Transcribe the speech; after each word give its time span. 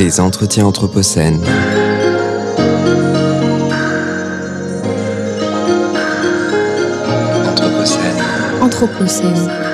Les 0.00 0.18
entretiens 0.18 0.64
anthropocènes. 0.64 1.42
Anthropocène. 7.46 8.22
Anthropocène. 8.62 9.69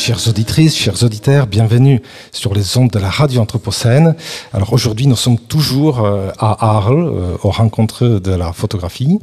Chères 0.00 0.28
auditrices, 0.28 0.78
chers 0.78 1.02
auditeurs, 1.02 1.46
bienvenue 1.46 2.00
sur 2.32 2.54
les 2.54 2.78
ondes 2.78 2.88
de 2.88 2.98
la 2.98 3.10
radio 3.10 3.42
Anthropocène. 3.42 4.14
Alors 4.54 4.72
aujourd'hui, 4.72 5.06
nous 5.06 5.14
sommes 5.14 5.38
toujours 5.38 6.06
euh, 6.06 6.30
à 6.38 6.78
Arles, 6.78 7.06
euh, 7.06 7.36
aux 7.42 7.50
rencontres 7.50 8.06
de 8.06 8.32
la 8.32 8.54
photographie, 8.54 9.18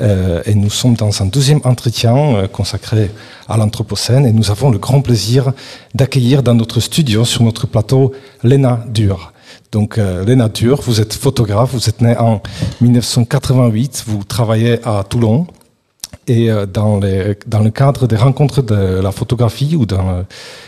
euh, 0.00 0.42
et 0.44 0.56
nous 0.56 0.70
sommes 0.70 0.94
dans 0.94 1.22
un 1.22 1.26
deuxième 1.26 1.60
entretien 1.62 2.48
consacré 2.52 3.12
à 3.48 3.56
l'Anthropocène, 3.56 4.26
et 4.26 4.32
nous 4.32 4.50
avons 4.50 4.70
le 4.70 4.78
grand 4.78 5.02
plaisir 5.02 5.52
d'accueillir 5.94 6.42
dans 6.42 6.56
notre 6.56 6.80
studio, 6.80 7.24
sur 7.24 7.44
notre 7.44 7.68
plateau, 7.68 8.10
Léna 8.42 8.84
Dur. 8.88 9.32
Donc, 9.70 9.98
euh, 9.98 10.24
Léna 10.24 10.48
Dur, 10.48 10.80
vous 10.82 11.00
êtes 11.00 11.12
photographe, 11.12 11.70
vous 11.74 11.88
êtes 11.88 12.00
née 12.00 12.16
en 12.16 12.40
1988, 12.80 14.04
vous 14.06 14.24
travaillez 14.24 14.80
à 14.84 15.04
Toulon. 15.04 15.46
Et 16.28 16.50
euh, 16.50 16.66
dans, 16.66 17.00
le 17.00 17.70
cadre 17.70 18.06
des 18.06 18.16
rencontres 18.16 18.62
de 18.62 19.00
la 19.00 19.10
photographie 19.12 19.74
ou 19.76 19.86
dans 19.86 20.18
le 20.18 20.24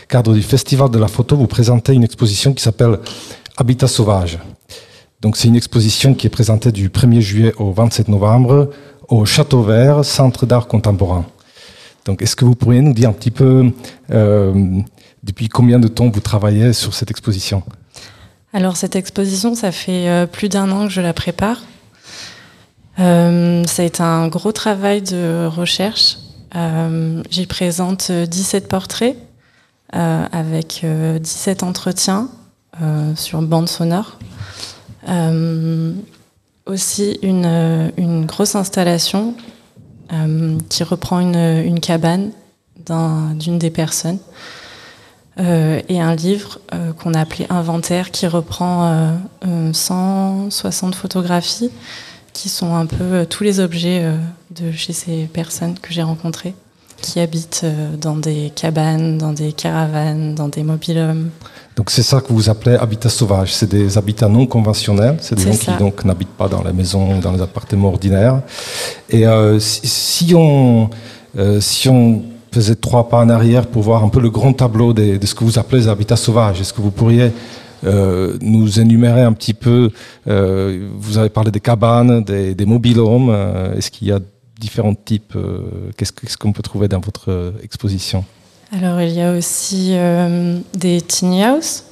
cadre 0.09 0.33
du 0.33 0.41
festival 0.41 0.89
de 0.89 0.97
la 0.97 1.07
photo, 1.07 1.37
vous 1.37 1.47
présentez 1.47 1.93
une 1.93 2.03
exposition 2.03 2.53
qui 2.53 2.63
s'appelle 2.63 2.97
Habitat 3.57 3.87
sauvage. 3.87 4.39
Donc 5.21 5.37
c'est 5.37 5.47
une 5.47 5.55
exposition 5.55 6.15
qui 6.15 6.25
est 6.25 6.31
présentée 6.31 6.71
du 6.71 6.89
1er 6.89 7.19
juillet 7.19 7.53
au 7.57 7.71
27 7.71 8.07
novembre 8.07 8.71
au 9.07 9.25
Château 9.25 9.61
Vert, 9.61 10.03
Centre 10.03 10.47
d'art 10.47 10.67
contemporain. 10.67 11.25
Donc 12.05 12.23
est-ce 12.23 12.35
que 12.35 12.45
vous 12.45 12.55
pourriez 12.55 12.81
nous 12.81 12.93
dire 12.93 13.09
un 13.09 13.13
petit 13.13 13.29
peu 13.29 13.71
euh, 14.11 14.81
depuis 15.21 15.47
combien 15.47 15.77
de 15.77 15.87
temps 15.87 16.09
vous 16.09 16.21
travaillez 16.21 16.73
sur 16.73 16.95
cette 16.95 17.11
exposition? 17.11 17.61
Alors 18.53 18.77
cette 18.77 18.95
exposition, 18.95 19.53
ça 19.53 19.71
fait 19.71 20.09
euh, 20.09 20.25
plus 20.25 20.49
d'un 20.49 20.71
an 20.71 20.87
que 20.87 20.91
je 20.91 21.01
la 21.01 21.13
prépare. 21.13 21.61
Euh, 22.99 23.63
ça 23.65 23.83
a 23.83 23.85
été 23.85 24.03
un 24.03 24.27
gros 24.27 24.51
travail 24.51 25.01
de 25.01 25.45
recherche. 25.47 26.17
Euh, 26.55 27.23
J'y 27.29 27.45
présente 27.45 28.11
17 28.11 28.67
portraits 28.67 29.17
euh, 29.95 30.25
avec 30.31 30.81
euh, 30.83 31.17
17 31.19 31.63
entretiens 31.63 32.29
euh, 32.81 33.15
sur 33.15 33.41
bande 33.47 33.69
sonore. 33.69 34.17
Euh, 35.09 35.93
aussi 36.65 37.17
une, 37.23 37.45
euh, 37.45 37.89
grosse 38.25 38.55
installation 38.55 39.35
euh, 40.13 40.57
qui 40.69 40.83
reprend 40.83 41.19
une, 41.19 41.79
cabane 41.79 42.31
d'un- 42.85 43.33
d'une 43.35 43.57
des 43.57 43.71
personnes. 43.71 44.19
Euh, 45.39 45.81
et 45.87 46.01
un 46.01 46.13
livre 46.13 46.59
euh, 46.73 46.91
qu'on 46.91 47.13
a 47.13 47.21
appelé 47.21 47.47
Inventaire 47.49 48.11
qui 48.11 48.27
reprend 48.27 48.85
euh, 48.85 49.15
euh, 49.47 49.73
160 49.73 50.93
photographies 50.93 51.71
qui 52.33 52.49
sont 52.49 52.73
un 52.75 52.85
peu 52.85 53.03
euh, 53.03 53.25
tous 53.25 53.43
les 53.43 53.59
objets 53.59 54.01
euh, 54.03 54.15
de 54.51 54.71
chez 54.71 54.93
ces 54.93 55.25
personnes 55.25 55.75
que 55.81 55.91
j'ai 55.93 56.03
rencontrées 56.03 56.53
qui 57.01 57.19
habitent 57.19 57.61
euh, 57.63 57.95
dans 57.95 58.15
des 58.15 58.51
cabanes, 58.55 59.17
dans 59.17 59.33
des 59.33 59.53
caravanes, 59.53 60.35
dans 60.35 60.47
des 60.49 60.61
mobilhomes. 60.63 61.31
Donc 61.75 61.89
c'est 61.89 62.03
ça 62.03 62.21
que 62.21 62.31
vous 62.31 62.47
appelez 62.49 62.75
habitat 62.75 63.09
sauvage. 63.09 63.53
C'est 63.53 63.69
des 63.69 63.97
habitats 63.97 64.27
non 64.27 64.45
conventionnels. 64.45 65.17
C'est 65.19 65.35
des 65.35 65.43
gens 65.43 65.53
ça. 65.53 65.71
qui 65.73 65.77
donc 65.79 66.05
n'habitent 66.05 66.37
pas 66.37 66.47
dans 66.47 66.63
les 66.63 66.73
maisons, 66.73 67.17
dans 67.19 67.31
les 67.31 67.41
appartements 67.41 67.87
ordinaires. 67.87 68.41
Et 69.09 69.25
euh, 69.25 69.59
si, 69.59 69.81
si 69.87 70.35
on 70.35 70.89
euh, 71.39 71.59
si 71.59 71.89
on 71.89 72.23
faisait 72.51 72.75
trois 72.75 73.07
pas 73.09 73.17
en 73.19 73.29
arrière 73.29 73.65
pour 73.65 73.81
voir 73.81 74.03
un 74.03 74.09
peu 74.09 74.19
le 74.19 74.29
grand 74.29 74.53
tableau 74.53 74.93
des- 74.93 75.17
de 75.17 75.25
ce 75.25 75.33
que 75.33 75.43
vous 75.45 75.57
appelez 75.57 75.81
les 75.83 75.87
habitats 75.87 76.17
sauvages, 76.17 76.59
est-ce 76.61 76.73
que 76.73 76.81
vous 76.81 76.91
pourriez 76.91 77.31
nous 77.83 78.79
énumérer 78.79 79.21
un 79.21 79.33
petit 79.33 79.53
peu 79.53 79.89
euh, 80.27 80.87
Vous 80.97 81.17
avez 81.17 81.29
parlé 81.29 81.51
des 81.51 81.59
cabanes, 81.59 82.23
des, 82.23 82.53
des 82.55 82.65
mobilhomes. 82.65 83.29
euh, 83.29 83.75
est-ce 83.75 83.89
qu'il 83.91 84.07
y 84.07 84.11
a 84.11 84.19
différents 84.59 84.93
types 84.93 85.33
euh, 85.35 85.89
Qu'est-ce 85.97 86.37
qu'on 86.37 86.53
peut 86.53 86.61
trouver 86.61 86.87
dans 86.87 86.99
votre 86.99 87.31
euh, 87.31 87.51
exposition? 87.63 88.23
Alors 88.71 89.01
il 89.01 89.11
y 89.13 89.21
a 89.21 89.33
aussi 89.35 89.89
euh, 89.91 90.59
des 90.73 91.01
tiny 91.01 91.43
house, 91.43 91.83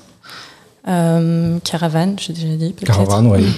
euh, 0.87 1.57
caravanes, 1.63 2.15
j'ai 2.19 2.33
déjà 2.33 2.55
dit. 2.55 2.73
Caravane, 2.73 3.27
oui. 3.27 3.45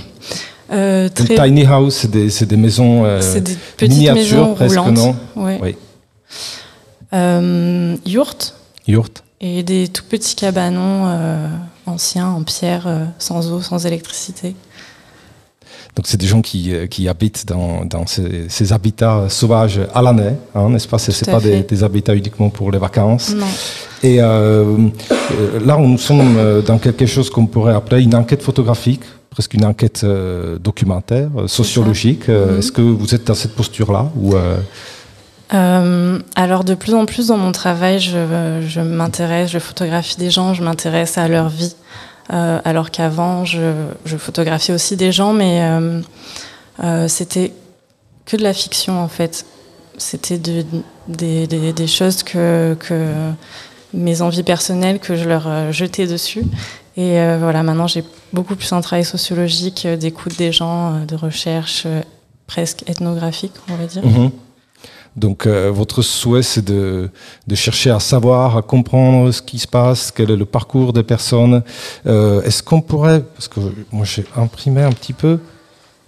Euh, 0.74 1.10
très- 1.10 1.36
tiny 1.36 1.66
house, 1.66 1.96
c'est 1.98 2.10
des, 2.12 2.30
des 2.46 2.56
maisons. 2.56 3.04
euh, 3.04 3.20
des 3.42 3.56
petites 3.76 3.90
miniatures, 3.90 4.16
maisons 4.16 4.54
presque, 4.56 4.80
roulantes. 4.80 4.96
non? 4.96 5.16
Oui. 5.36 5.76
Euh, 7.14 7.96
yurts 8.06 8.54
Yurt. 8.88 9.22
Et 9.42 9.64
des 9.64 9.88
tout 9.88 10.04
petits 10.08 10.36
cabanons 10.36 11.08
euh, 11.08 11.48
anciens 11.88 12.28
en 12.28 12.44
pierre, 12.44 12.88
euh, 12.88 13.06
sans 13.18 13.52
eau, 13.52 13.62
sans 13.62 13.86
électricité. 13.86 14.56
Donc 15.96 16.06
c'est 16.08 16.18
des 16.18 16.28
gens 16.28 16.42
qui, 16.42 16.74
euh, 16.74 16.88
qui 16.88 17.10
habitent 17.10 17.46
dans, 17.48 17.84
dans 17.84 18.06
ces, 18.06 18.48
ces 18.48 18.72
habitats 18.72 19.28
sauvages 19.28 19.82
à 19.94 20.02
l'année, 20.02 20.36
hein, 20.56 20.70
n'est-ce 20.70 20.88
pas? 20.88 20.98
À 20.98 21.32
pas 21.32 21.40
des, 21.42 21.84
habitats 21.84 22.16
uniquement 22.16 22.50
pour 22.50 22.72
les 22.72 22.78
vacances. 22.78 23.34
Non. 23.36 23.48
Et 24.04 24.22
euh, 24.22 24.88
là, 25.66 25.78
nous 25.78 25.98
sommes 25.98 26.62
dans 26.66 26.78
quelque 26.78 27.06
chose 27.06 27.30
qu'on 27.30 27.46
pourrait 27.46 27.74
appeler 27.74 28.04
une 28.04 28.16
enquête 28.16 28.42
photographique, 28.42 29.02
presque 29.30 29.54
une 29.54 29.66
enquête 29.66 30.06
documentaire, 30.60 31.30
sociologique. 31.48 32.28
Mhm. 32.28 32.60
Est-ce 32.60 32.72
que 32.72 32.82
vous 32.82 33.14
êtes 33.14 33.28
dans 33.28 33.36
cette 33.36 33.54
posture-là 33.54 34.10
ou 34.16 34.34
euh, 35.54 36.20
alors 36.36 36.64
de 36.64 36.76
plus 36.76 36.94
en 36.94 37.06
plus 37.06 37.28
dans 37.28 37.38
mon 37.38 37.52
travail, 37.52 38.00
je, 38.00 38.80
m'intéresse, 38.80 39.52
je 39.52 39.60
photographie 39.60 40.18
des 40.18 40.30
gens, 40.30 40.54
je 40.54 40.64
m'intéresse 40.64 41.18
à 41.18 41.28
leur 41.28 41.50
vie. 41.50 41.76
Euh, 42.32 42.60
alors 42.64 42.92
qu'avant, 42.92 43.44
je, 43.44 43.74
photographiais 44.18 44.74
aussi 44.74 44.96
des 44.96 45.12
gens, 45.12 45.34
mais 45.34 45.62
euh, 46.82 47.08
c'était 47.08 47.52
que 48.26 48.38
de 48.38 48.44
la 48.44 48.54
fiction 48.54 49.02
en 49.02 49.08
fait. 49.08 49.46
C'était 49.98 50.38
de- 50.40 50.66
des, 51.08 51.88
choses 51.88 52.24
que, 52.24 52.76
mes 53.94 54.22
envies 54.22 54.44
personnelles 54.44 55.00
que 55.00 55.16
je 55.16 55.28
leur 55.28 55.72
jetais 55.74 56.08
dessus. 56.08 56.44
Et 56.96 57.18
voilà, 57.38 57.62
maintenant 57.62 57.88
j'ai 57.88 58.04
beaucoup 58.32 58.56
plus 58.56 58.72
un 58.72 58.82
travail 58.82 59.04
sociologique, 59.04 59.86
d'écoute 59.86 60.38
des 60.38 60.52
gens, 60.52 61.04
de 61.06 61.16
recherche 61.16 61.86
presque 62.48 62.90
ethnographique, 62.90 63.54
on 63.70 63.76
va 63.76 63.86
dire. 63.86 64.06
Mhm. 64.06 64.32
Donc 65.16 65.46
euh, 65.46 65.70
votre 65.72 66.02
souhait, 66.02 66.42
c'est 66.44 66.64
de, 66.64 67.10
de 67.46 67.56
chercher 67.56 67.92
à 67.92 68.00
savoir, 68.00 68.56
à 68.56 68.62
comprendre 68.62 69.32
ce 69.32 69.42
qui 69.42 69.60
se 69.60 69.68
passe, 69.68 70.12
quel 70.12 70.32
est 70.32 70.38
le 70.38 70.46
parcours 70.46 70.94
des 70.94 71.04
personnes. 71.04 71.64
Euh, 72.06 72.42
Est-ce 72.44 72.64
qu'on 72.64 72.82
pourrait, 72.82 73.22
parce 73.22 73.48
que 73.50 73.60
moi 73.92 74.06
j'ai 74.06 74.24
imprimé 74.38 74.82
un 74.84 74.92
petit 74.92 75.14
peu, 75.14 75.40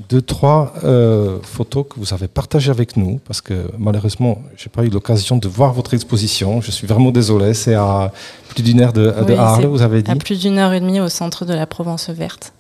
deux, 0.09 0.21
trois 0.21 0.73
euh, 0.83 1.37
photos 1.43 1.85
que 1.89 1.99
vous 1.99 2.13
avez 2.13 2.27
partagées 2.27 2.71
avec 2.71 2.97
nous, 2.97 3.19
parce 3.25 3.41
que 3.41 3.53
malheureusement, 3.77 4.41
j'ai 4.57 4.69
pas 4.69 4.83
eu 4.83 4.89
l'occasion 4.89 5.37
de 5.37 5.47
voir 5.47 5.73
votre 5.73 5.93
exposition. 5.93 6.61
Je 6.61 6.71
suis 6.71 6.87
vraiment 6.87 7.11
désolé, 7.11 7.53
c'est 7.53 7.75
à 7.75 8.11
plus 8.49 8.63
d'une 8.63 8.81
heure 8.81 8.93
de, 8.93 9.13
de 9.27 9.33
Arles, 9.33 9.65
vous 9.65 9.81
avez 9.81 10.01
dit. 10.01 10.11
À 10.11 10.15
plus 10.15 10.39
d'une 10.39 10.57
heure 10.57 10.73
et 10.73 10.79
demie 10.79 10.99
au 10.99 11.09
centre 11.09 11.45
de 11.45 11.53
la 11.53 11.67
Provence 11.67 12.09
verte. 12.09 12.53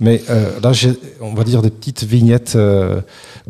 Mais 0.00 0.22
euh, 0.28 0.60
là, 0.62 0.72
on 1.20 1.34
va 1.34 1.44
dire 1.44 1.62
des 1.62 1.70
petites 1.70 2.04
vignettes 2.04 2.54
euh, 2.56 3.00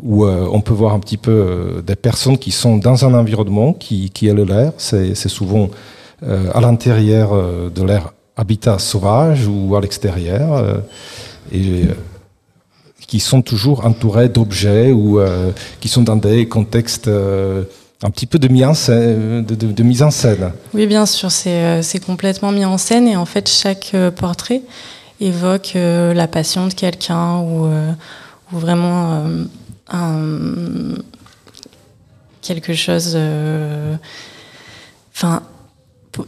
où 0.01 0.25
euh, 0.25 0.47
on 0.51 0.61
peut 0.61 0.73
voir 0.73 0.93
un 0.93 0.99
petit 0.99 1.17
peu 1.17 1.83
des 1.85 1.95
personnes 1.95 2.37
qui 2.37 2.51
sont 2.51 2.77
dans 2.77 3.05
un 3.05 3.13
environnement 3.13 3.73
qui, 3.73 4.09
qui 4.11 4.27
est 4.27 4.33
le 4.33 4.45
leur. 4.45 4.73
C'est, 4.77 5.13
souvent 5.15 5.69
à 6.21 6.61
l'intérieur 6.61 7.31
de 7.69 7.83
leur 7.83 8.13
habitat 8.35 8.79
sauvage 8.79 9.47
ou 9.47 9.75
à 9.75 9.81
l'extérieur. 9.81 10.81
et 11.51 11.83
qui 13.05 13.19
sont 13.19 13.41
toujours 13.41 13.85
entourés 13.85 14.27
d'objets 14.27 14.91
ou 14.91 15.19
qui 15.79 15.89
sont 15.89 16.01
dans 16.01 16.15
des 16.15 16.47
contextes 16.47 17.07
un 17.07 18.09
petit 18.09 18.25
peu 18.25 18.39
de 18.39 18.47
mise 18.47 18.65
en 18.65 18.73
scène. 18.73 19.45
De, 19.45 19.83
mise 19.83 20.01
en 20.01 20.11
scène. 20.11 20.51
Oui, 20.73 20.87
bien 20.87 21.05
sûr, 21.05 21.29
c'est 21.31 22.03
complètement 22.05 22.51
mis 22.51 22.65
en 22.65 22.77
scène 22.77 23.07
et 23.07 23.15
en 23.15 23.25
fait, 23.25 23.47
chaque 23.47 23.95
portrait 24.15 24.61
évoque 25.19 25.73
euh, 25.75 26.13
la 26.13 26.27
passion 26.27 26.67
de 26.67 26.73
quelqu'un 26.73 27.39
ou, 27.39 27.65
euh, 27.65 27.91
ou 28.53 28.57
vraiment 28.59 29.13
euh, 29.13 29.43
un- 29.89 31.01
quelque 32.41 32.73
chose. 32.73 33.17
Enfin, 35.13 35.41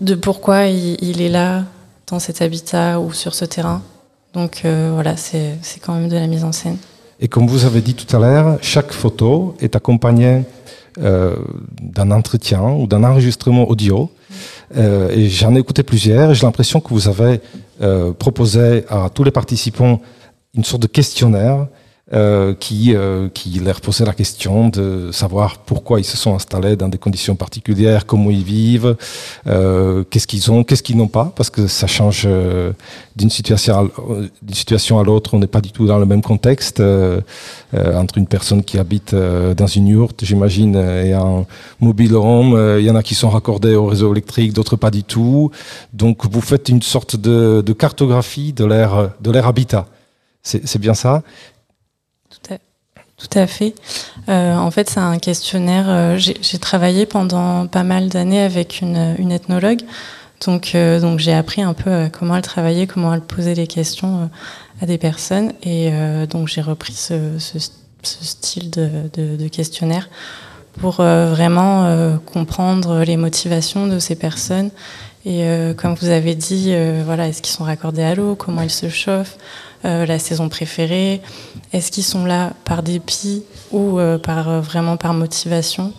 de 0.01 0.15
pourquoi 0.15 0.65
il, 0.65 0.97
il 1.03 1.21
est 1.21 1.29
là 1.29 1.63
dans 2.07 2.19
cet 2.19 2.41
habitat 2.41 2.99
ou 2.99 3.13
sur 3.13 3.33
ce 3.35 3.45
terrain. 3.45 3.81
Donc 4.33 4.61
voilà, 4.63 5.15
c'est 5.17 5.57
quand 5.81 5.93
même 5.95 6.09
de 6.09 6.15
la 6.15 6.27
mise 6.27 6.43
en 6.43 6.51
scène. 6.51 6.77
Et 7.19 7.27
comme 7.27 7.47
vous 7.47 7.65
avez 7.65 7.81
dit 7.81 7.93
tout 7.95 8.15
à 8.15 8.19
l'heure, 8.19 8.57
chaque 8.61 8.91
photo 8.91 9.55
est 9.59 9.75
accompagnée 9.75 10.43
euh, 11.01 11.35
d'un 11.81 12.11
entretien 12.11 12.61
ou 12.63 12.87
d'un 12.87 13.03
enregistrement 13.03 13.67
audio. 13.69 14.09
Euh, 14.77 15.09
et 15.09 15.29
j'en 15.29 15.55
ai 15.55 15.59
écouté 15.59 15.83
plusieurs. 15.83 16.31
et 16.31 16.35
J'ai 16.35 16.45
l'impression 16.45 16.79
que 16.79 16.89
vous 16.93 17.07
avez 17.07 17.41
euh, 17.81 18.11
proposé 18.13 18.85
à 18.89 19.09
tous 19.09 19.23
les 19.23 19.31
participants 19.31 20.01
une 20.53 20.63
sorte 20.63 20.81
de 20.81 20.87
questionnaire 20.87 21.67
euh, 22.11 22.55
qui, 22.59 22.95
euh, 22.95 23.29
qui 23.31 23.59
leur 23.59 23.81
posait 23.81 24.03
la 24.03 24.15
question 24.15 24.69
de 24.69 25.11
savoir 25.11 25.59
pourquoi 25.59 25.99
ils 25.99 26.03
se 26.03 26.17
sont 26.17 26.33
installés 26.33 26.75
dans 26.75 26.89
des 26.89 26.97
conditions 26.97 27.35
particulières, 27.35 28.07
comment 28.07 28.31
ils 28.31 28.43
vivent, 28.43 28.95
euh, 29.45 30.03
qu'est-ce 30.09 30.25
qu'ils 30.25 30.51
ont, 30.51 30.63
qu'est-ce 30.63 30.81
qu'ils 30.81 30.97
n'ont 30.97 31.07
pas, 31.07 31.31
parce 31.35 31.51
que 31.51 31.67
ça 31.67 31.85
change 31.85 32.27
d'une 33.15 33.29
situation, 33.29 34.99
à 34.99 35.03
l'autre. 35.03 35.35
On 35.35 35.39
n'est 35.39 35.45
pas 35.45 35.61
du 35.61 35.71
tout 35.71 35.85
dans 35.85 35.99
le 35.99 36.07
même 36.07 36.23
contexte 36.23 36.81
entre 37.75 38.17
une 38.17 38.25
personne 38.25 38.63
qui 38.63 38.79
habite 38.79 39.13
dans 39.13 39.67
une 39.67 39.87
yourte, 39.87 40.25
j'imagine, 40.25 40.77
et 40.77 41.13
un 41.13 41.45
mobile 41.79 42.15
home. 42.15 42.77
Il 42.79 42.85
y 42.85 42.89
en 42.89 42.95
a 42.95 43.03
qui 43.03 43.13
sont 43.13 43.29
raccordés 43.29 43.75
au 43.75 43.85
réseau 43.85 44.11
électrique, 44.11 44.53
d'autres 44.53 44.77
pas 44.77 44.89
du 44.89 45.03
tout. 45.03 45.51
Donc 45.93 46.25
vous 46.25 46.41
faites 46.41 46.69
une 46.69 46.81
sorte 46.81 47.17
de, 47.17 47.61
cartographie 47.73 48.51
de 48.51 48.65
leur, 48.65 49.11
de 49.21 49.29
leur 49.29 49.45
habitat. 49.45 49.85
C'est 50.41 50.79
bien 50.79 50.95
ça 50.95 51.21
tout 53.19 53.37
à 53.37 53.47
fait. 53.47 53.75
Euh, 54.29 54.55
en 54.55 54.71
fait, 54.71 54.89
c'est 54.89 54.99
un 54.99 55.19
questionnaire. 55.19 55.85
Euh, 55.89 56.17
j'ai 56.17 56.57
travaillé 56.57 57.05
pendant 57.05 57.67
pas 57.67 57.83
mal 57.83 58.09
d'années 58.09 58.41
avec 58.41 58.81
une, 58.81 59.31
ethnologue. 59.31 59.81
Donc, 60.45 60.71
euh, 60.73 61.01
donc 61.01 61.19
j'ai 61.19 61.33
appris 61.33 61.61
un 61.61 61.73
peu 61.73 62.09
comment 62.17 62.37
elle 62.37 62.41
travaillait, 62.41 62.87
comment 62.87 63.13
elle 63.13 63.21
posait 63.21 63.55
les 63.55 63.67
questions 63.67 64.29
à 64.81 64.85
des 64.85 64.97
personnes. 64.97 65.51
Et 65.63 65.91
donc, 66.29 66.47
j'ai 66.47 66.61
repris 66.61 66.93
ce, 66.93 67.37
style 68.01 68.69
de, 68.71 69.47
questionnaire 69.49 70.09
pour 70.79 70.95
vraiment 70.95 72.17
comprendre 72.25 73.03
les 73.03 73.17
motivations 73.17 73.87
de 73.87 73.99
ces 73.99 74.15
personnes. 74.15 74.69
Et 75.25 75.43
comme 75.77 75.95
vous 75.95 76.09
avez 76.09 76.33
dit, 76.33 76.73
voilà, 77.03 77.27
est-ce 77.27 77.41
qu'ils 77.41 77.53
sont 77.53 77.65
raccordés 77.65 78.03
à 78.03 78.15
l'eau? 78.15 78.35
Comment 78.35 78.61
ils 78.61 78.69
se 78.69 78.89
chauffent? 78.89 79.37
Euh, 79.85 80.05
la 80.05 80.19
saison 80.19 80.49
préférée? 80.49 81.21
Est-ce 81.71 81.91
qu'ils 81.91 82.03
sont 82.03 82.25
là 82.25 82.51
par 82.65 82.83
dépit 82.83 83.43
ou 83.71 83.97
euh, 83.97 84.17
par, 84.17 84.49
euh, 84.49 84.59
vraiment 84.59 84.97
par 84.97 85.13
motivation? 85.13 85.93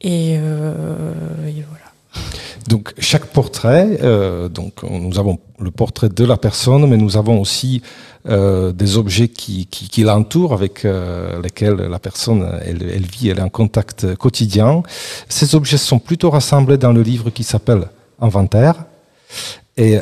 Et, 0.00 0.38
voilà. 0.38 2.24
Donc 2.68 2.94
chaque 2.98 3.26
portrait, 3.26 3.98
donc 4.48 4.82
nous 4.82 5.18
avons 5.18 5.38
le 5.58 5.70
portrait 5.70 6.08
de 6.08 6.24
la 6.24 6.38
personne, 6.38 6.88
mais 6.88 6.96
nous 6.96 7.18
avons 7.18 7.38
aussi 7.38 7.82
des 8.24 8.96
objets 8.96 9.28
qui, 9.28 9.68
l'entourent, 10.02 10.54
avec 10.54 10.86
lesquels 11.42 11.74
la 11.74 11.98
personne 11.98 12.48
elle, 12.64 13.04
vit, 13.04 13.28
elle 13.28 13.40
est 13.40 13.42
en 13.42 13.50
contact 13.50 14.14
quotidien. 14.14 14.82
Ces 15.28 15.54
objets 15.54 15.76
sont 15.76 15.98
plutôt 15.98 16.30
rassemblés 16.30 16.78
dans 16.78 16.92
le 16.92 17.02
livre 17.02 17.28
qui 17.28 17.44
s'appelle 17.44 17.84
Inventaire. 18.20 18.84
Et 19.76 19.98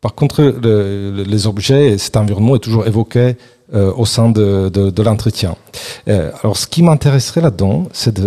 par 0.00 0.14
contre, 0.14 0.42
le, 0.42 1.24
les 1.26 1.46
objets 1.46 1.88
et 1.88 1.98
cet 1.98 2.16
environnement 2.16 2.56
est 2.56 2.60
toujours 2.60 2.86
évoqué 2.86 3.36
euh, 3.74 3.92
au 3.94 4.06
sein 4.06 4.30
de, 4.30 4.70
de, 4.70 5.02
l'entretien. 5.02 5.56
Euh, 6.08 6.30
alors, 6.42 6.56
ce 6.56 6.66
qui 6.66 6.82
m'intéresserait 6.82 7.42
là-dedans, 7.42 7.86
c'est 7.92 8.18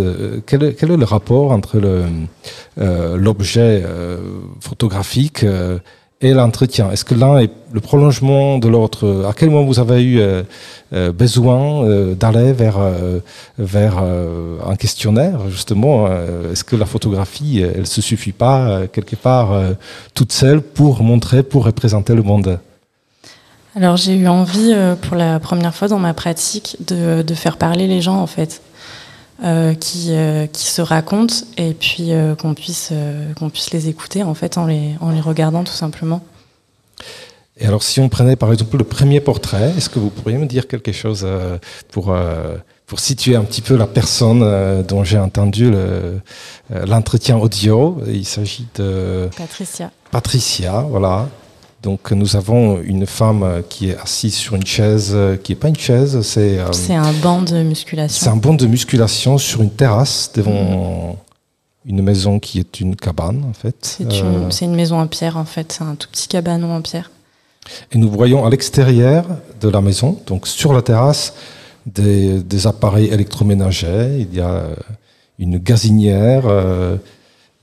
quel 0.45 0.63
est, 0.63 0.81
le 0.83 1.03
rapport 1.03 1.51
entre 1.51 1.81
euh, 2.77 3.17
l'objet 3.17 3.81
euh, 3.83 4.17
photographique 4.59 5.43
euh, 5.43 5.79
et 6.21 6.33
l'entretien 6.33 6.91
Est-ce 6.91 7.03
que 7.03 7.15
l'un 7.15 7.39
est 7.39 7.49
le 7.71 7.79
prolongement 7.79 8.57
de 8.59 8.67
l'autre 8.67 9.25
À 9.27 9.33
quel 9.33 9.49
moment 9.49 9.65
vous 9.65 9.79
avez 9.79 10.03
eu 10.03 10.19
euh, 10.19 10.43
euh, 10.93 11.11
besoin 11.11 11.83
euh, 11.83 12.15
d'aller 12.15 12.53
vers, 12.53 12.79
vers 13.57 13.97
un 13.97 14.75
questionnaire, 14.75 15.49
justement 15.49 16.07
Est-ce 16.51 16.63
que 16.63 16.75
la 16.75 16.85
photographie, 16.85 17.61
elle 17.61 17.87
se 17.87 18.01
suffit 18.01 18.31
pas 18.31 18.87
quelque 18.87 19.15
part 19.15 19.59
toute 20.13 20.31
seule 20.31 20.61
pour 20.61 21.03
montrer, 21.03 21.43
pour 21.43 21.65
représenter 21.65 22.13
le 22.13 22.23
monde? 22.23 22.59
Alors 23.75 23.95
j'ai 23.95 24.15
eu 24.15 24.27
envie 24.27 24.73
pour 25.01 25.15
la 25.15 25.39
première 25.39 25.73
fois 25.73 25.87
dans 25.87 25.99
ma 25.99 26.13
pratique 26.13 26.75
de, 26.87 27.21
de 27.21 27.33
faire 27.33 27.57
parler 27.57 27.87
les 27.87 28.01
gens 28.01 28.17
en 28.17 28.27
fait. 28.27 28.61
Euh, 29.43 29.73
qui, 29.73 30.09
euh, 30.11 30.45
qui 30.45 30.67
se 30.67 30.83
racontent 30.83 31.33
et 31.57 31.73
puis 31.73 32.13
euh, 32.13 32.35
qu'on 32.35 32.53
puisse, 32.53 32.93
qu'on 33.39 33.49
puisse 33.49 33.71
les 33.71 33.87
écouter 33.87 34.21
en 34.21 34.35
fait 34.35 34.55
en 34.59 34.67
les, 34.67 34.91
en 35.01 35.09
les 35.09 35.19
regardant 35.19 35.63
tout 35.63 35.73
simplement. 35.73 36.21
Et 37.57 37.65
alors 37.65 37.81
si 37.81 37.99
on 37.99 38.07
prenait 38.07 38.35
par 38.35 38.51
exemple 38.51 38.77
le 38.77 38.83
premier 38.83 39.19
portrait, 39.19 39.73
est-ce 39.75 39.89
que 39.89 39.97
vous 39.97 40.11
pourriez 40.11 40.37
me 40.37 40.45
dire 40.45 40.67
quelque 40.67 40.91
chose 40.91 41.27
pour, 41.89 42.15
pour 42.85 42.99
situer 42.99 43.35
un 43.35 43.43
petit 43.43 43.61
peu 43.61 43.75
la 43.75 43.87
personne 43.87 44.83
dont 44.83 45.03
j'ai 45.03 45.17
entendu 45.17 45.71
l'entretien 46.69 47.37
audio? 47.37 47.99
Il 48.05 48.25
s'agit 48.25 48.67
de... 48.75 49.27
Patricia. 49.35 49.89
Patricia, 50.11 50.81
voilà. 50.81 51.29
Donc 51.81 52.11
nous 52.11 52.35
avons 52.35 52.79
une 52.81 53.07
femme 53.07 53.63
qui 53.67 53.89
est 53.89 53.97
assise 53.97 54.35
sur 54.35 54.55
une 54.55 54.65
chaise, 54.65 55.17
qui 55.43 55.51
n'est 55.51 55.57
pas 55.57 55.67
une 55.67 55.75
chaise, 55.75 56.21
c'est... 56.21 56.59
Euh, 56.59 56.71
c'est 56.73 56.93
un 56.93 57.11
banc 57.13 57.41
de 57.41 57.63
musculation. 57.63 58.23
C'est 58.23 58.29
un 58.29 58.35
banc 58.35 58.53
de 58.53 58.67
musculation 58.67 59.39
sur 59.39 59.63
une 59.63 59.71
terrasse 59.71 60.31
devant 60.35 61.13
mmh. 61.13 61.89
une 61.89 62.01
maison 62.03 62.39
qui 62.39 62.59
est 62.59 62.79
une 62.79 62.95
cabane 62.95 63.43
en 63.49 63.53
fait. 63.53 63.75
C'est 63.81 64.03
une, 64.03 64.45
euh, 64.45 64.49
une, 64.61 64.75
maison 64.75 64.99
en 64.99 65.07
pierre 65.07 65.37
en 65.37 65.45
fait, 65.45 65.71
c'est 65.71 65.83
un 65.83 65.95
tout 65.95 66.07
petit 66.11 66.27
cabanon 66.27 66.75
en 66.75 66.81
pierre. 66.81 67.09
Et 67.91 67.97
nous 67.97 68.11
voyons 68.11 68.45
à 68.45 68.49
l'extérieur 68.51 69.25
de 69.59 69.69
la 69.69 69.81
maison, 69.81 70.19
donc 70.27 70.47
sur 70.47 70.73
la 70.73 70.83
terrasse, 70.83 71.33
des, 71.87 72.43
des 72.43 72.67
appareils 72.67 73.07
électroménagers, 73.07 74.19
il 74.19 74.35
y 74.35 74.39
a 74.39 74.65
une 75.39 75.57
gazinière... 75.57 76.43
Euh, 76.45 76.97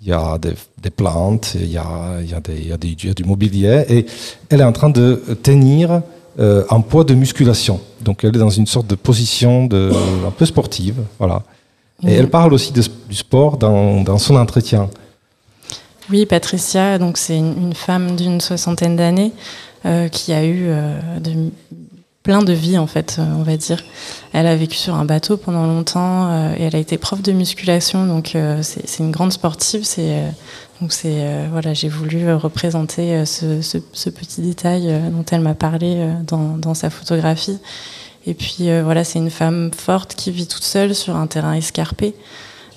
il 0.00 0.08
y 0.08 0.12
a 0.12 0.38
des, 0.38 0.54
des, 0.80 0.90
plantes, 0.90 1.54
il 1.54 1.70
y 1.70 1.76
a, 1.76 2.20
il, 2.20 2.30
y 2.30 2.34
a 2.34 2.40
des, 2.40 2.54
il, 2.54 2.68
y 2.68 2.72
a 2.72 2.76
des, 2.76 2.88
il 2.88 3.06
y 3.06 3.10
a 3.10 3.14
du 3.14 3.24
mobilier, 3.24 3.84
et 3.88 4.06
elle 4.48 4.60
est 4.60 4.64
en 4.64 4.72
train 4.72 4.90
de 4.90 5.22
tenir 5.42 6.02
euh, 6.38 6.64
un 6.70 6.80
poids 6.80 7.04
de 7.04 7.14
musculation. 7.14 7.80
Donc 8.00 8.22
elle 8.22 8.36
est 8.36 8.38
dans 8.38 8.48
une 8.48 8.66
sorte 8.66 8.86
de 8.86 8.94
position 8.94 9.66
de, 9.66 9.90
un 10.26 10.30
peu 10.30 10.46
sportive, 10.46 10.96
voilà. 11.18 11.42
Et 12.06 12.12
elle 12.12 12.30
parle 12.30 12.54
aussi 12.54 12.72
de, 12.72 12.82
du 13.08 13.16
sport 13.16 13.56
dans, 13.56 14.02
dans, 14.02 14.18
son 14.18 14.36
entretien. 14.36 14.88
Oui, 16.10 16.26
Patricia, 16.26 16.96
donc 16.98 17.18
c'est 17.18 17.36
une, 17.36 17.60
une, 17.60 17.74
femme 17.74 18.14
d'une 18.14 18.40
soixantaine 18.40 18.94
d'années 18.94 19.32
euh, 19.84 20.06
qui 20.08 20.32
a 20.32 20.44
eu 20.44 20.66
euh, 20.68 21.18
de 21.18 21.50
plein 22.28 22.42
de 22.42 22.52
vie 22.52 22.76
en 22.76 22.86
fait, 22.86 23.16
euh, 23.18 23.24
on 23.38 23.42
va 23.42 23.56
dire. 23.56 23.82
Elle 24.34 24.46
a 24.46 24.54
vécu 24.54 24.76
sur 24.76 24.94
un 24.94 25.06
bateau 25.06 25.38
pendant 25.38 25.66
longtemps 25.66 26.28
euh, 26.30 26.54
et 26.58 26.64
elle 26.64 26.76
a 26.76 26.78
été 26.78 26.98
prof 26.98 27.22
de 27.22 27.32
musculation, 27.32 28.04
donc 28.04 28.34
euh, 28.34 28.60
c'est 28.62 28.98
une 28.98 29.12
grande 29.12 29.32
sportive. 29.32 29.86
Donc 30.82 30.92
c'est 30.92 31.48
voilà, 31.50 31.72
j'ai 31.72 31.88
voulu 31.88 32.30
représenter 32.34 33.24
ce, 33.24 34.08
petit 34.10 34.42
détail 34.42 34.92
dont 35.10 35.24
elle 35.30 35.40
m'a 35.40 35.54
parlé 35.54 36.06
dans, 36.26 36.58
dans, 36.58 36.74
sa 36.74 36.90
photographie. 36.90 37.58
Et 38.26 38.34
puis 38.34 38.68
voilà, 38.82 39.04
c'est 39.04 39.18
une 39.18 39.30
femme 39.30 39.70
forte 39.74 40.14
qui 40.14 40.30
vit 40.30 40.46
toute 40.46 40.64
seule 40.64 40.94
sur 40.94 41.16
un 41.16 41.26
terrain 41.26 41.54
escarpé. 41.54 42.14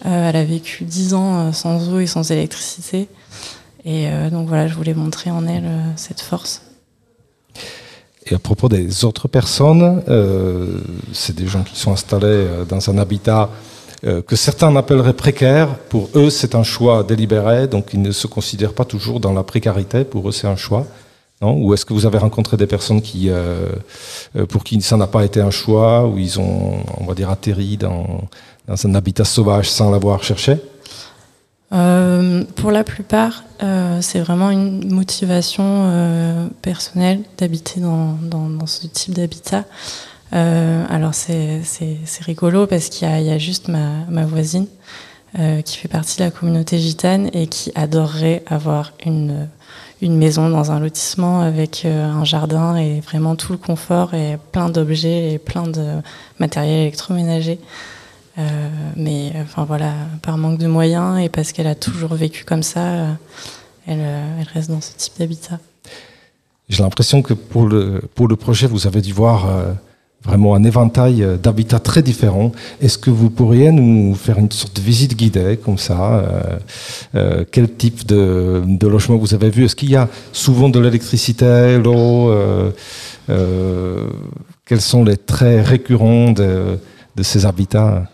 elle 0.05 0.35
a 0.37 0.45
vécu 0.45 0.85
dix 0.85 1.13
ans 1.13 1.51
sans 1.51 1.89
eau 1.89 1.99
et 1.99 2.07
sans 2.07 2.31
électricité. 2.31 3.09
Et 3.83 4.07
donc 4.31 4.47
voilà, 4.47 4.67
je 4.67 4.75
voulais 4.75 4.95
montrer 4.95 5.29
en 5.29 5.45
elle 5.45 5.69
cette 5.97 6.21
force. 6.21 6.61
Et 8.27 8.35
à 8.35 8.39
propos 8.39 8.69
des 8.69 9.03
autres 9.03 9.27
personnes, 9.27 10.03
euh, 10.07 10.79
c'est 11.11 11.35
des 11.35 11.47
gens 11.47 11.63
qui 11.63 11.77
sont 11.77 11.91
installés 11.91 12.25
euh, 12.27 12.65
dans 12.65 12.89
un 12.89 12.97
habitat 12.99 13.49
euh, 14.03 14.21
que 14.23 14.35
certains 14.35 14.75
appelleraient 14.75 15.13
précaire. 15.13 15.75
Pour 15.89 16.09
eux, 16.15 16.31
c'est 16.31 16.55
un 16.55 16.63
choix 16.63 17.03
délibéré, 17.03 17.67
donc 17.67 17.93
ils 17.93 18.01
ne 18.01 18.11
se 18.11 18.25
considèrent 18.25 18.73
pas 18.73 18.85
toujours 18.85 19.19
dans 19.19 19.33
la 19.33 19.43
précarité. 19.43 20.03
Pour 20.03 20.27
eux, 20.27 20.31
c'est 20.31 20.47
un 20.47 20.55
choix. 20.55 20.87
Non? 21.41 21.55
Ou 21.55 21.73
est-ce 21.73 21.85
que 21.85 21.93
vous 21.93 22.07
avez 22.07 22.17
rencontré 22.17 22.57
des 22.57 22.67
personnes 22.67 23.01
qui, 23.01 23.29
euh, 23.29 23.67
euh 24.35 24.45
pour 24.47 24.63
qui 24.63 24.81
ça 24.81 24.97
n'a 24.97 25.07
pas 25.07 25.23
été 25.23 25.39
un 25.39 25.51
choix, 25.51 26.07
ou 26.07 26.17
ils 26.17 26.39
ont, 26.39 26.77
on 26.99 27.05
va 27.05 27.13
dire, 27.13 27.29
atterri 27.29 27.77
dans, 27.77 28.21
dans 28.67 28.87
un 28.87 28.95
habitat 28.95 29.23
sauvage 29.23 29.69
sans 29.69 29.91
l'avoir 29.91 30.23
cherché? 30.23 30.57
Euh, 31.73 32.43
pour 32.55 32.71
la 32.71 32.83
plupart, 32.83 33.43
euh, 33.63 33.99
c'est 34.01 34.19
vraiment 34.19 34.49
une 34.49 34.91
motivation 34.93 35.63
euh, 35.65 36.47
personnelle 36.61 37.21
d'habiter 37.37 37.79
dans, 37.79 38.17
ce 38.65 38.87
type 38.87 39.13
d'habitat. 39.13 39.63
Alors 40.31 41.13
c'est 41.13 41.61
rigolo 42.21 42.65
parce 42.67 42.89
qu'il 42.89 43.07
y, 43.07 43.31
a 43.31 43.37
juste 43.37 43.67
ma, 43.67 44.05
ma 44.09 44.25
voisine 44.25 44.67
qui 45.65 45.77
fait 45.77 45.87
partie 45.87 46.19
de 46.19 46.23
la 46.23 46.31
communauté 46.31 46.77
gitane 46.77 47.29
et 47.33 47.47
qui 47.47 47.71
adorerait 47.75 48.43
avoir 48.47 48.93
une, 49.05 49.47
une 50.01 50.17
maison 50.17 50.49
dans 50.49 50.71
un 50.71 50.79
lotissement 50.79 51.41
avec 51.41 51.85
un 51.85 52.23
jardin 52.23 52.77
et 52.77 53.01
vraiment 53.01 53.35
tout 53.35 53.51
le 53.51 53.57
confort 53.57 54.13
et 54.13 54.37
plein 54.53 54.69
d'objets 54.69 55.33
et 55.33 55.37
plein 55.37 55.67
de 55.67 56.01
matériel 56.39 56.79
électroménager. 56.81 57.59
Euh, 58.37 58.69
mais 58.95 59.33
enfin 59.41 59.65
voilà, 59.65 59.93
par 60.21 60.37
manque 60.37 60.57
de 60.57 60.67
moyens 60.67 61.19
et 61.19 61.27
parce 61.27 61.51
qu'elle 61.51 61.67
a 61.67 61.75
toujours 61.75 62.13
vécu 62.13 62.45
comme 62.45 62.63
ça, 62.63 62.79
euh, 62.79 63.11
elle, 63.87 63.99
euh, 63.99 64.39
elle, 64.39 64.47
reste 64.53 64.69
dans 64.69 64.79
ce 64.79 64.93
type 64.95 65.13
d'habitat. 65.19 65.59
J'ai 66.69 66.83
l'impression 66.83 67.21
que 67.21 67.33
pour 67.33 67.67
le, 67.67 68.01
pour 68.15 68.27
le 68.29 68.37
projet, 68.37 68.67
vous 68.67 68.87
avez 68.87 69.01
dû 69.01 69.11
voir 69.11 69.45
vraiment 70.23 70.55
un 70.55 70.63
éventail 70.63 71.27
d'habitats 71.43 71.81
très 71.81 72.01
différents. 72.01 72.53
Est-ce 72.79 72.97
que 72.97 73.09
vous 73.09 73.29
pourriez 73.29 73.71
nous 73.71 74.15
faire 74.15 74.39
une 74.39 74.49
sorte 74.49 74.77
de 74.77 74.81
visite 74.81 75.17
guidée 75.17 75.59
comme 75.61 75.77
ça 75.77 76.23
Quel 77.51 77.75
type 77.75 78.05
de, 78.05 78.63
de, 78.65 78.87
logement 78.87 79.17
vous 79.17 79.33
avez 79.33 79.49
vu? 79.49 79.65
Est-ce 79.65 79.75
qu'il 79.75 79.89
y 79.89 79.97
a 79.97 80.07
souvent 80.31 80.69
de 80.69 80.79
l'électricité, 80.79 81.77
l'eau 81.77 82.31
Quels 84.63 84.79
sont 84.79 85.03
les 85.03 85.17
traits 85.17 85.67
récurrents 85.67 86.31
de, 86.31 86.79
de 87.17 87.23
ces 87.23 87.45
habitats? 87.45 88.07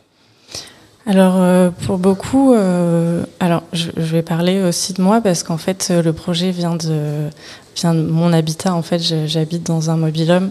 Alors 1.07 1.37
euh, 1.37 1.69
pour 1.85 1.97
beaucoup, 1.99 2.53
euh, 2.53 3.23
alors 3.39 3.63
je, 3.71 3.91
vais 3.95 4.21
parler 4.21 4.61
aussi 4.61 4.91
de 4.91 5.01
moi 5.01 5.21
parce 5.21 5.41
qu'en 5.41 5.57
fait 5.57 5.89
le 5.89 6.11
projet 6.11 6.51
vient 6.51 6.75
de 6.75 7.29
vient 7.77 7.93
de 7.93 8.01
mon 8.01 8.33
habitat. 8.33 8.73
En 8.73 8.81
fait, 8.81 8.99
j'habite 8.99 9.63
dans 9.63 9.89
un 9.89 9.95
mobilhome 9.95 10.49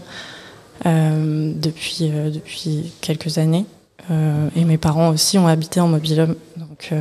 euh, 0.87 1.53
depuis 1.55 2.09
depuis 2.09 2.91
quelques 3.01 3.37
années 3.37 3.65
et 4.09 4.63
mes 4.63 4.77
parents 4.77 5.09
aussi 5.09 5.37
ont 5.37 5.47
habité 5.47 5.79
en 5.79 5.89
mobilhome. 5.89 6.35
Donc 6.55 6.91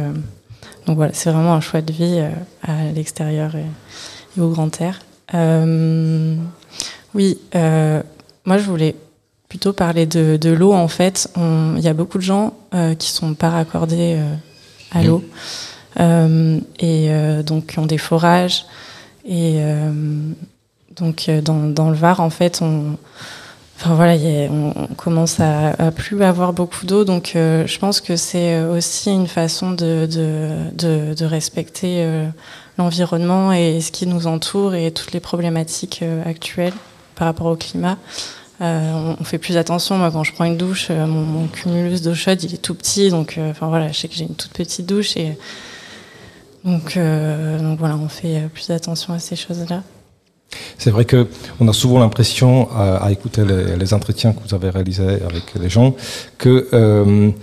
donc 0.86 0.96
voilà, 0.96 1.14
c'est 1.14 1.30
vraiment 1.30 1.54
un 1.54 1.60
choix 1.60 1.80
de 1.80 1.92
vie 1.92 2.20
à 2.62 2.92
l'extérieur 2.94 3.54
et, 3.56 4.40
au 4.40 4.50
grand 4.50 4.70
air. 4.82 5.00
oui, 7.14 7.38
moi 7.54 8.58
je 8.58 8.64
voulais 8.64 8.96
plutôt 9.48 9.72
parler 9.72 10.06
de, 10.06 10.36
de 10.36 10.50
l'eau. 10.50 10.72
En 10.72 10.88
fait, 10.88 11.30
il 11.36 11.80
y 11.80 11.88
a 11.88 11.94
beaucoup 11.94 12.18
de 12.18 12.22
gens 12.22 12.54
euh, 12.74 12.94
qui 12.94 13.10
sont 13.10 13.34
pas 13.34 13.50
raccordés 13.50 14.16
euh, 14.18 14.34
à 14.92 15.02
l'eau 15.02 15.24
euh, 16.00 16.58
et 16.78 17.10
donc 17.44 17.66
qui 17.66 17.78
ont 17.78 17.86
des 17.86 17.98
forages. 17.98 18.64
Et 19.28 19.60
donc 20.94 21.28
dans, 21.42 21.68
dans, 21.68 21.90
le 21.90 21.96
Var, 21.96 22.20
en 22.20 22.30
fait, 22.30 22.60
on, 22.62 22.96
enfin 23.76 23.94
voilà, 23.94 24.14
on, 24.50 24.72
commence 24.96 25.40
à, 25.40 25.70
à, 25.70 25.90
plus 25.90 26.22
avoir 26.22 26.52
beaucoup 26.52 26.86
d'eau. 26.86 27.04
Donc 27.04 27.32
je 27.34 27.78
pense 27.78 28.00
que 28.00 28.14
c'est 28.14 28.62
aussi 28.62 29.10
une 29.10 29.26
façon 29.26 29.72
de, 29.72 30.06
de, 30.06 31.14
de 31.14 31.24
respecter 31.24 32.08
l'environnement 32.78 33.52
et 33.52 33.80
ce 33.80 33.90
qui 33.90 34.06
nous 34.06 34.26
entoure 34.26 34.74
et 34.74 34.92
toutes 34.92 35.12
les 35.12 35.20
problématiques 35.20 36.04
actuelles 36.24 36.74
par 37.16 37.26
rapport 37.26 37.46
au 37.48 37.56
climat. 37.56 37.98
Euh, 38.60 39.14
on 39.20 39.24
fait 39.24 39.38
plus 39.38 39.56
attention. 39.56 39.98
Moi, 39.98 40.10
quand 40.10 40.24
je 40.24 40.32
prends 40.32 40.44
une 40.44 40.56
douche, 40.56 40.88
euh, 40.90 41.06
mon, 41.06 41.46
cumulus 41.48 42.00
d'eau 42.02 42.14
chaude, 42.14 42.42
il 42.42 42.54
est 42.54 42.58
tout 42.58 42.74
petit. 42.74 43.10
Donc, 43.10 43.36
euh, 43.36 43.50
enfin 43.50 43.68
voilà, 43.68 43.92
je 43.92 43.98
sais 43.98 44.08
que 44.08 44.14
j'ai 44.14 44.24
une 44.24 44.34
toute 44.34 44.52
petite 44.52 44.86
douche. 44.86 45.16
Et 45.16 45.36
donc, 46.64 46.98
donc 46.98 47.78
voilà, 47.78 47.96
on 47.96 48.08
fait 48.08 48.48
plus 48.52 48.70
attention 48.70 49.12
à 49.12 49.18
ces 49.18 49.36
choses-là. 49.36 49.82
C'est 50.78 50.90
vrai 50.90 51.04
que 51.04 51.28
on 51.60 51.68
a 51.68 51.72
souvent 51.72 51.98
l'impression, 51.98 52.68
à, 52.72 53.10
écouter 53.12 53.44
les, 53.44 53.76
les, 53.76 53.94
entretiens 53.94 54.32
que 54.32 54.40
vous 54.46 54.54
avez 54.54 54.70
réalisés 54.70 55.22
avec 55.22 55.54
les 55.60 55.68
gens, 55.68 55.94
que 56.38 57.34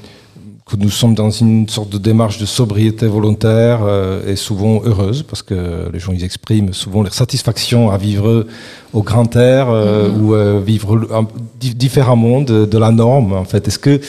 que 0.65 0.77
nous 0.77 0.89
sommes 0.89 1.13
dans 1.13 1.29
une 1.29 1.67
sorte 1.67 1.89
de 1.89 1.97
démarche 1.97 2.37
de 2.37 2.45
sobriété 2.45 3.05
volontaire 3.05 3.81
euh, 3.83 4.25
et 4.31 4.37
souvent 4.37 4.81
heureuse, 4.85 5.23
parce 5.23 5.41
que 5.41 5.89
les 5.91 5.99
gens 5.99 6.13
ils 6.13 6.23
expriment 6.23 6.71
souvent 6.73 7.03
leur 7.03 7.13
satisfaction 7.13 7.91
à 7.91 7.97
vivre 7.97 8.47
au 8.93 9.03
grand 9.03 9.35
air 9.35 9.69
euh, 9.69 10.07
mm-hmm. 10.07 10.21
ou 10.21 10.33
euh, 10.33 10.61
vivre 10.65 11.27
différemment 11.59 12.41
de, 12.41 12.65
de, 12.65 12.77
la 12.77 12.91
norme. 12.91 13.33
En 13.33 13.43
fait, 13.43 13.67
est-ce 13.67 13.79
que, 13.79 13.99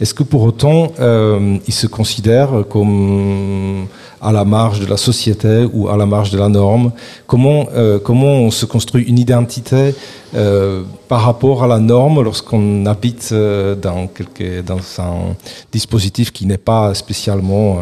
est-ce 0.00 0.14
que 0.14 0.22
pour 0.22 0.42
autant 0.42 0.92
ils 1.00 1.74
se 1.74 1.86
considèrent 1.86 2.64
comme 2.68 3.86
à 4.24 4.32
la 4.32 4.44
marge 4.44 4.80
de 4.80 4.86
la 4.86 4.96
société 4.96 5.68
ou 5.72 5.88
à 5.88 5.96
la 5.96 6.06
marge 6.06 6.30
de 6.30 6.38
la 6.38 6.48
norme 6.48 6.92
Comment, 7.26 7.66
euh, 7.74 7.98
comment 7.98 8.32
on 8.46 8.50
se 8.50 8.64
construit 8.64 9.04
une 9.04 9.18
identité 9.18 9.94
euh, 10.34 10.82
par 11.08 11.20
rapport 11.20 11.62
à 11.62 11.66
la 11.66 11.78
norme 11.78 12.22
lorsqu'on 12.22 12.86
habite 12.86 13.30
euh, 13.32 13.74
dans, 13.74 14.06
quelque, 14.06 14.62
dans 14.62 14.80
un 14.98 15.36
dispositif 15.70 16.32
qui 16.32 16.46
n'est 16.46 16.58
pas 16.58 16.94
spécialement 16.94 17.78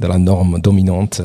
de 0.00 0.06
la 0.06 0.18
norme 0.18 0.58
dominante? 0.60 1.20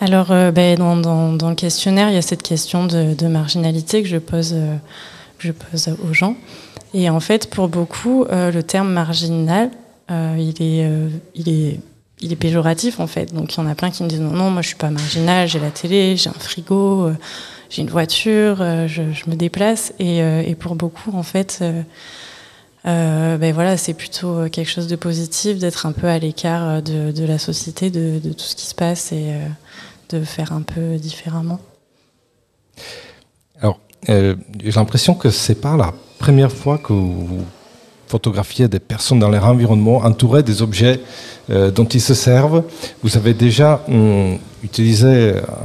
Alors, 0.00 0.28
ben, 0.52 0.78
dans, 0.78 1.32
dans, 1.32 1.48
le 1.48 1.54
questionnaire, 1.54 2.08
il 2.10 2.14
y 2.14 2.18
a 2.18 2.22
cette 2.22 2.42
question 2.42 2.86
de, 2.86 3.26
marginalité 3.26 4.02
que 4.02 4.08
je 4.08 4.18
pose, 4.18 4.54
je 5.38 5.52
pose 5.52 5.88
aux 6.08 6.12
gens. 6.12 6.36
Et 6.92 7.08
en 7.10 7.20
fait, 7.20 7.50
pour 7.50 7.68
beaucoup, 7.68 8.24
le 8.30 8.60
terme 8.62 8.92
marginal, 8.92 9.70
il 10.10 10.60
est 10.60 11.80
il 12.20 12.32
est 12.32 12.36
péjoratif 12.36 13.00
en 13.00 13.06
fait. 13.06 13.34
Donc 13.34 13.54
il 13.54 13.58
y 13.58 13.60
en 13.60 13.66
a 13.66 13.74
plein 13.74 13.90
qui 13.90 14.02
me 14.02 14.08
disent 14.08 14.20
non, 14.20 14.32
non 14.32 14.50
moi 14.50 14.62
je 14.62 14.68
suis 14.68 14.76
pas 14.76 14.90
marginal, 14.90 15.48
j'ai 15.48 15.60
la 15.60 15.70
télé, 15.70 16.16
j'ai 16.16 16.30
un 16.30 16.34
frigo, 16.34 17.06
euh, 17.06 17.16
j'ai 17.70 17.82
une 17.82 17.90
voiture, 17.90 18.58
euh, 18.60 18.86
je, 18.86 19.02
me 19.28 19.34
déplace. 19.34 19.92
Et, 19.98 20.22
euh, 20.22 20.42
et, 20.46 20.54
pour 20.54 20.74
beaucoup 20.76 21.12
en 21.14 21.22
fait, 21.22 21.62
ben 22.84 23.52
voilà, 23.52 23.76
c'est 23.76 23.94
plutôt 23.94 24.48
quelque 24.50 24.70
chose 24.70 24.88
de 24.88 24.96
positif 24.96 25.58
d'être 25.58 25.86
un 25.86 25.92
peu 25.92 26.06
à 26.06 26.18
l'écart 26.18 26.82
de, 26.82 27.24
la 27.24 27.38
société, 27.38 27.90
de, 27.90 28.20
de, 28.22 28.32
tout 28.32 28.44
ce 28.44 28.54
qui 28.54 28.66
se 28.66 28.74
passe 28.74 29.12
et 29.12 29.32
de 30.10 30.22
faire 30.22 30.52
un 30.52 30.62
peu 30.62 30.96
différemment. 30.96 31.60
Alors 33.60 33.78
j'ai 34.06 34.36
l'impression 34.76 35.14
que 35.14 35.30
c'est 35.30 35.60
pas 35.60 35.76
la 35.76 35.94
première 36.18 36.52
fois 36.52 36.76
que 36.78 36.92
vous 36.92 37.44
photographier 38.14 38.68
des 38.68 38.78
personnes 38.78 39.18
dans 39.24 39.32
leur 39.36 39.46
environnement 39.54 39.96
entourées 40.10 40.44
des 40.44 40.62
objets 40.62 41.00
euh, 41.50 41.72
dont 41.76 41.88
ils 41.96 42.06
se 42.10 42.14
servent. 42.28 42.62
Vous 43.02 43.16
avez 43.16 43.34
déjà 43.34 43.70
hum, 43.88 44.38
utilisé 44.62 45.14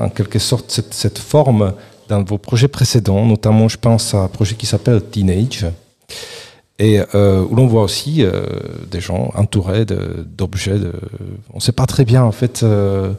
en 0.05 0.09
quelque 0.09 0.39
sorte 0.39 0.67
cette, 1.01 1.19
forme 1.19 1.73
dans 2.11 2.23
vos 2.23 2.39
projets 2.39 2.71
précédents, 2.79 3.23
notamment 3.33 3.67
je 3.67 3.77
pense 3.77 4.15
à 4.15 4.19
un 4.25 4.27
projet 4.37 4.55
qui 4.55 4.65
s'appelle 4.65 4.99
Teenage, 5.11 5.67
et 6.79 6.95
euh, 7.13 7.45
où 7.47 7.53
l'on 7.55 7.67
voit 7.67 7.83
aussi 7.83 8.13
euh, 8.23 8.31
des 8.89 9.01
gens 9.07 9.31
entourés 9.35 9.85
d'objets. 10.39 10.79
On 11.53 11.57
ne 11.57 11.65
sait 11.67 11.77
pas 11.81 11.85
très 11.85 12.05
bien 12.11 12.23
en 12.23 12.31
fait 12.31 12.55
euh, 12.63 12.67
euh, 12.69 13.13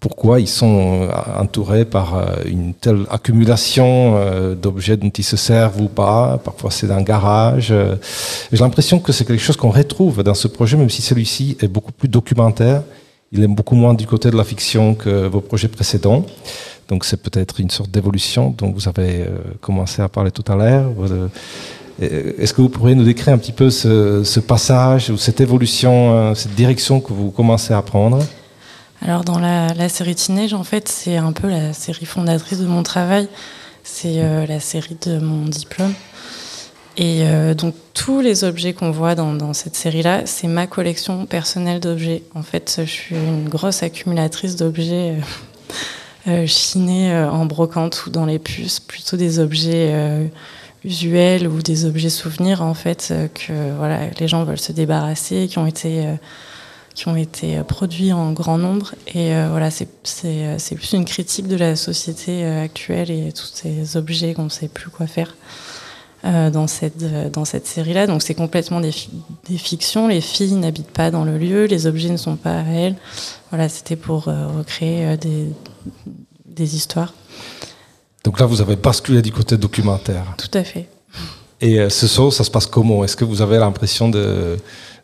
pourquoi 0.00 0.38
ils 0.40 0.48
sont 0.48 1.02
euh, 1.02 1.08
entourés 1.38 1.84
par 1.84 2.14
euh, 2.14 2.26
une 2.46 2.74
telle 2.74 3.04
accumulation 3.10 4.16
d'objets 4.54 4.96
dont 4.96 5.10
ils 5.10 5.24
se 5.24 5.36
servent 5.36 5.80
ou 5.80 5.88
pas. 5.88 6.40
Parfois 6.44 6.70
c'est 6.70 6.90
un 6.90 7.02
garage. 7.02 7.74
J'ai 8.52 8.58
l'impression 8.58 8.98
que 9.00 9.12
c'est 9.12 9.24
quelque 9.24 9.42
chose 9.42 9.56
qu'on 9.56 9.70
retrouve 9.70 10.22
dans 10.22 10.34
ce 10.34 10.48
projet, 10.48 10.76
même 10.76 10.90
si 10.90 11.02
celui-ci 11.02 11.56
est 11.60 11.68
beaucoup 11.68 11.92
plus 11.92 12.08
documentaire. 12.08 12.82
Il 13.32 13.42
est 13.42 13.48
beaucoup 13.48 13.74
moins 13.74 13.92
du 13.92 14.06
côté 14.06 14.30
de 14.30 14.36
la 14.36 14.44
fiction 14.44 14.94
que 14.94 15.26
vos 15.26 15.40
projets 15.40 15.68
précédents. 15.68 16.24
Donc 16.88 17.04
c'est 17.04 17.20
peut-être 17.20 17.60
une 17.60 17.70
sorte 17.70 17.90
d'évolution 17.90 18.54
dont 18.56 18.72
vous 18.72 18.88
avez 18.88 19.26
commencé 19.60 20.00
à 20.00 20.08
parler 20.08 20.30
tout 20.30 20.44
à 20.50 20.56
l'heure. 20.56 20.90
Est-ce 22.00 22.54
que 22.54 22.62
vous 22.62 22.70
pourriez 22.70 22.94
nous 22.94 23.04
décrire 23.04 23.34
un 23.34 23.38
petit 23.38 23.52
peu 23.52 23.68
ce 23.68 24.40
passage 24.40 25.10
ou 25.10 25.16
cette 25.16 25.40
évolution, 25.40 26.34
cette 26.34 26.54
direction 26.54 27.00
que 27.00 27.12
vous 27.12 27.30
commencez 27.30 27.74
à 27.74 27.82
prendre? 27.82 28.20
Alors 29.00 29.22
dans 29.22 29.38
la, 29.38 29.88
série 29.88 30.14
Teenage, 30.14 30.54
en 30.54 30.64
fait, 30.64 30.88
c'est 30.88 31.16
un 31.16 31.32
peu 31.32 31.48
la 31.48 31.72
série 31.72 32.06
fondatrice 32.06 32.58
de 32.58 32.66
mon 32.66 32.82
travail. 32.82 33.28
C'est 33.84 34.18
euh, 34.18 34.44
la 34.46 34.60
série 34.60 34.96
de 35.00 35.18
mon 35.18 35.46
diplôme. 35.46 35.94
Et 36.96 37.22
euh, 37.22 37.54
donc 37.54 37.74
tous 37.94 38.20
les 38.20 38.42
objets 38.42 38.72
qu'on 38.72 38.90
voit 38.90 39.14
dans, 39.14 39.52
cette 39.52 39.76
série-là, 39.76 40.22
c'est 40.26 40.48
ma 40.48 40.66
collection 40.66 41.26
personnelle 41.26 41.78
d'objets. 41.78 42.24
En 42.34 42.42
fait, 42.42 42.80
je 42.84 42.90
suis 42.90 43.14
une 43.14 43.48
grosse 43.48 43.84
accumulatrice 43.84 44.56
d'objets 44.56 45.20
euh, 46.26 46.46
chinés 46.46 47.16
en 47.16 47.46
brocante 47.46 48.04
ou 48.06 48.10
dans 48.10 48.26
les 48.26 48.40
puces, 48.40 48.80
plutôt 48.80 49.16
des 49.16 49.38
objets 49.38 49.94
usuels 50.84 51.46
ou 51.46 51.62
des 51.62 51.84
objets 51.84 52.10
souvenirs 52.10 52.62
en 52.62 52.74
fait 52.74 53.12
que 53.34 53.52
voilà 53.76 54.10
les 54.18 54.28
gens 54.28 54.44
veulent 54.44 54.60
se 54.60 54.72
débarrasser, 54.72 55.48
qui 55.48 55.58
ont 55.58 55.66
été 55.66 56.06
qui 56.98 57.06
ont 57.06 57.14
été 57.14 57.56
euh, 57.56 57.62
produits 57.62 58.12
en 58.12 58.32
grand 58.32 58.58
nombre. 58.58 58.92
Et 59.06 59.32
euh, 59.32 59.46
voilà, 59.50 59.68
euh, 59.68 60.54
c'est 60.58 60.74
plus 60.74 60.92
une 60.94 61.04
critique 61.04 61.46
de 61.46 61.54
la 61.54 61.76
société 61.76 62.44
actuelle 62.44 63.10
et 63.10 63.32
tous 63.32 63.52
ces 63.54 63.96
objets 63.96 64.34
qu'on 64.34 64.44
ne 64.44 64.48
sait 64.48 64.66
plus 64.68 64.90
quoi 64.90 65.06
faire 65.06 65.36
dans 66.24 66.66
cette, 66.66 66.98
dans 67.30 67.44
cette 67.44 67.68
série-là. 67.68 68.08
Donc 68.08 68.24
c'est 68.24 68.34
complètement 68.34 68.80
des, 68.80 68.90
des, 69.48 69.56
fictions. 69.56 70.08
Les 70.08 70.20
filles 70.20 70.54
n'habitent 70.54 70.90
pas 70.90 71.12
dans 71.12 71.24
le 71.24 71.38
lieu, 71.38 71.66
les 71.66 71.86
objets 71.86 72.08
ne 72.08 72.16
sont 72.16 72.34
pas 72.34 72.60
réels. 72.62 72.96
Voilà, 73.50 73.68
c'était 73.68 73.94
pour 73.94 74.24
recréer 74.24 75.16
des, 75.16 75.46
des 76.44 76.74
histoires. 76.74 77.14
Donc 78.24 78.40
là, 78.40 78.46
vous 78.46 78.60
avez 78.60 78.74
basculé 78.74 79.22
du 79.22 79.30
côté 79.30 79.56
documentaire. 79.56 80.24
Tout 80.36 80.58
à 80.58 80.64
fait. 80.64 80.88
Et 81.60 81.88
ce 81.88 82.08
soir, 82.08 82.32
ça 82.32 82.42
se 82.42 82.50
passe 82.50 82.66
comment? 82.66 83.04
Est-ce 83.04 83.16
que 83.16 83.24
vous 83.24 83.40
avez 83.40 83.58
l'impression 83.58 84.08
de 84.08 84.56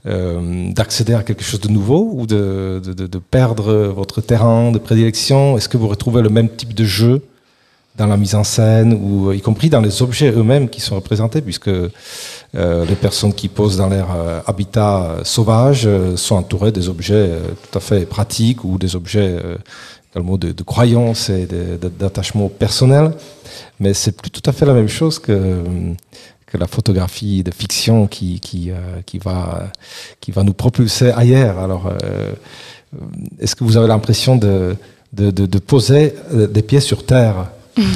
euh, 0.06 0.72
d'accéder 0.72 1.14
à 1.14 1.22
quelque 1.22 1.42
chose 1.42 1.60
de 1.60 1.68
nouveau 1.68 2.10
ou 2.12 2.26
de, 2.26 2.80
de, 2.84 3.18
perdre 3.18 3.72
votre 3.88 4.20
terrain 4.20 4.72
de 4.72 4.78
prédilection? 4.78 5.56
Est-ce 5.56 5.68
que 5.68 5.76
vous 5.76 5.88
retrouvez 5.88 6.22
le 6.22 6.28
même 6.28 6.48
type 6.48 6.74
de 6.74 6.84
jeu 6.84 7.22
dans 7.96 8.06
la 8.06 8.16
mise 8.16 8.34
en 8.34 8.42
scène, 8.42 8.92
ou 8.92 9.32
y 9.32 9.40
compris 9.40 9.70
dans 9.70 9.80
les 9.80 10.02
objets 10.02 10.32
eux-mêmes 10.32 10.68
qui 10.68 10.80
sont 10.80 10.96
représentés, 10.96 11.40
puisque 11.40 11.70
les 12.52 12.96
personnes 13.00 13.32
qui 13.32 13.46
posent 13.46 13.76
dans 13.76 13.88
leur 13.88 14.08
habitat 14.48 15.18
sauvage 15.22 15.88
sont 16.16 16.34
entourées 16.34 16.72
des 16.72 16.88
objets 16.88 17.30
tout 17.70 17.78
à 17.78 17.80
fait 17.80 18.04
pratiques 18.04 18.64
ou 18.64 18.78
des 18.78 18.96
objets 18.96 19.38
le 20.14 20.38
de, 20.38 20.52
de 20.52 20.62
croyance 20.62 21.28
et 21.30 21.46
d'attachement 21.98 22.48
personnel. 22.48 23.12
Mais 23.80 23.94
c'est 23.94 24.12
tout 24.12 24.42
à 24.48 24.52
fait 24.52 24.66
la 24.66 24.74
même 24.74 24.88
chose 24.88 25.18
que 25.18 25.60
la 26.58 26.66
photographie 26.66 27.42
de 27.42 27.50
fiction 27.50 28.06
qui, 28.06 28.40
qui, 28.40 28.70
euh, 28.70 28.74
qui, 29.06 29.18
va, 29.18 29.70
qui 30.20 30.30
va 30.32 30.42
nous 30.42 30.52
propulser 30.52 31.10
ailleurs. 31.10 31.58
Alors, 31.58 31.86
euh, 31.86 32.32
est-ce 33.40 33.56
que 33.56 33.64
vous 33.64 33.76
avez 33.76 33.88
l'impression 33.88 34.36
de, 34.36 34.76
de, 35.12 35.30
de, 35.30 35.58
poser 35.58 36.14
euh, 36.32 36.46
des 36.46 36.62
pieds 36.62 36.80
sur 36.80 37.04
terre 37.06 37.50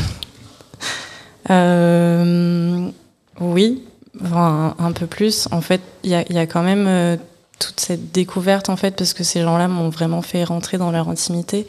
Oui, 3.41 3.83
un, 4.21 4.93
peu 4.93 5.07
plus. 5.07 5.49
En 5.53 5.61
fait, 5.61 5.81
il 6.03 6.11
y 6.11 6.15
a, 6.15 6.47
quand 6.47 6.63
même 6.63 7.19
toute 7.59 7.81
cette 7.81 8.13
découverte, 8.13 8.69
en 8.69 8.77
fait, 8.77 8.97
parce 8.97 9.15
que 9.15 9.25
ces 9.25 9.43
gens-là 9.43 9.69
m'ont 9.69 9.89
vraiment 9.89 10.23
fait 10.23 10.45
rentrer 10.45 10.77
dans 10.77 10.91
leur 10.91 11.09
intimité. 11.09 11.67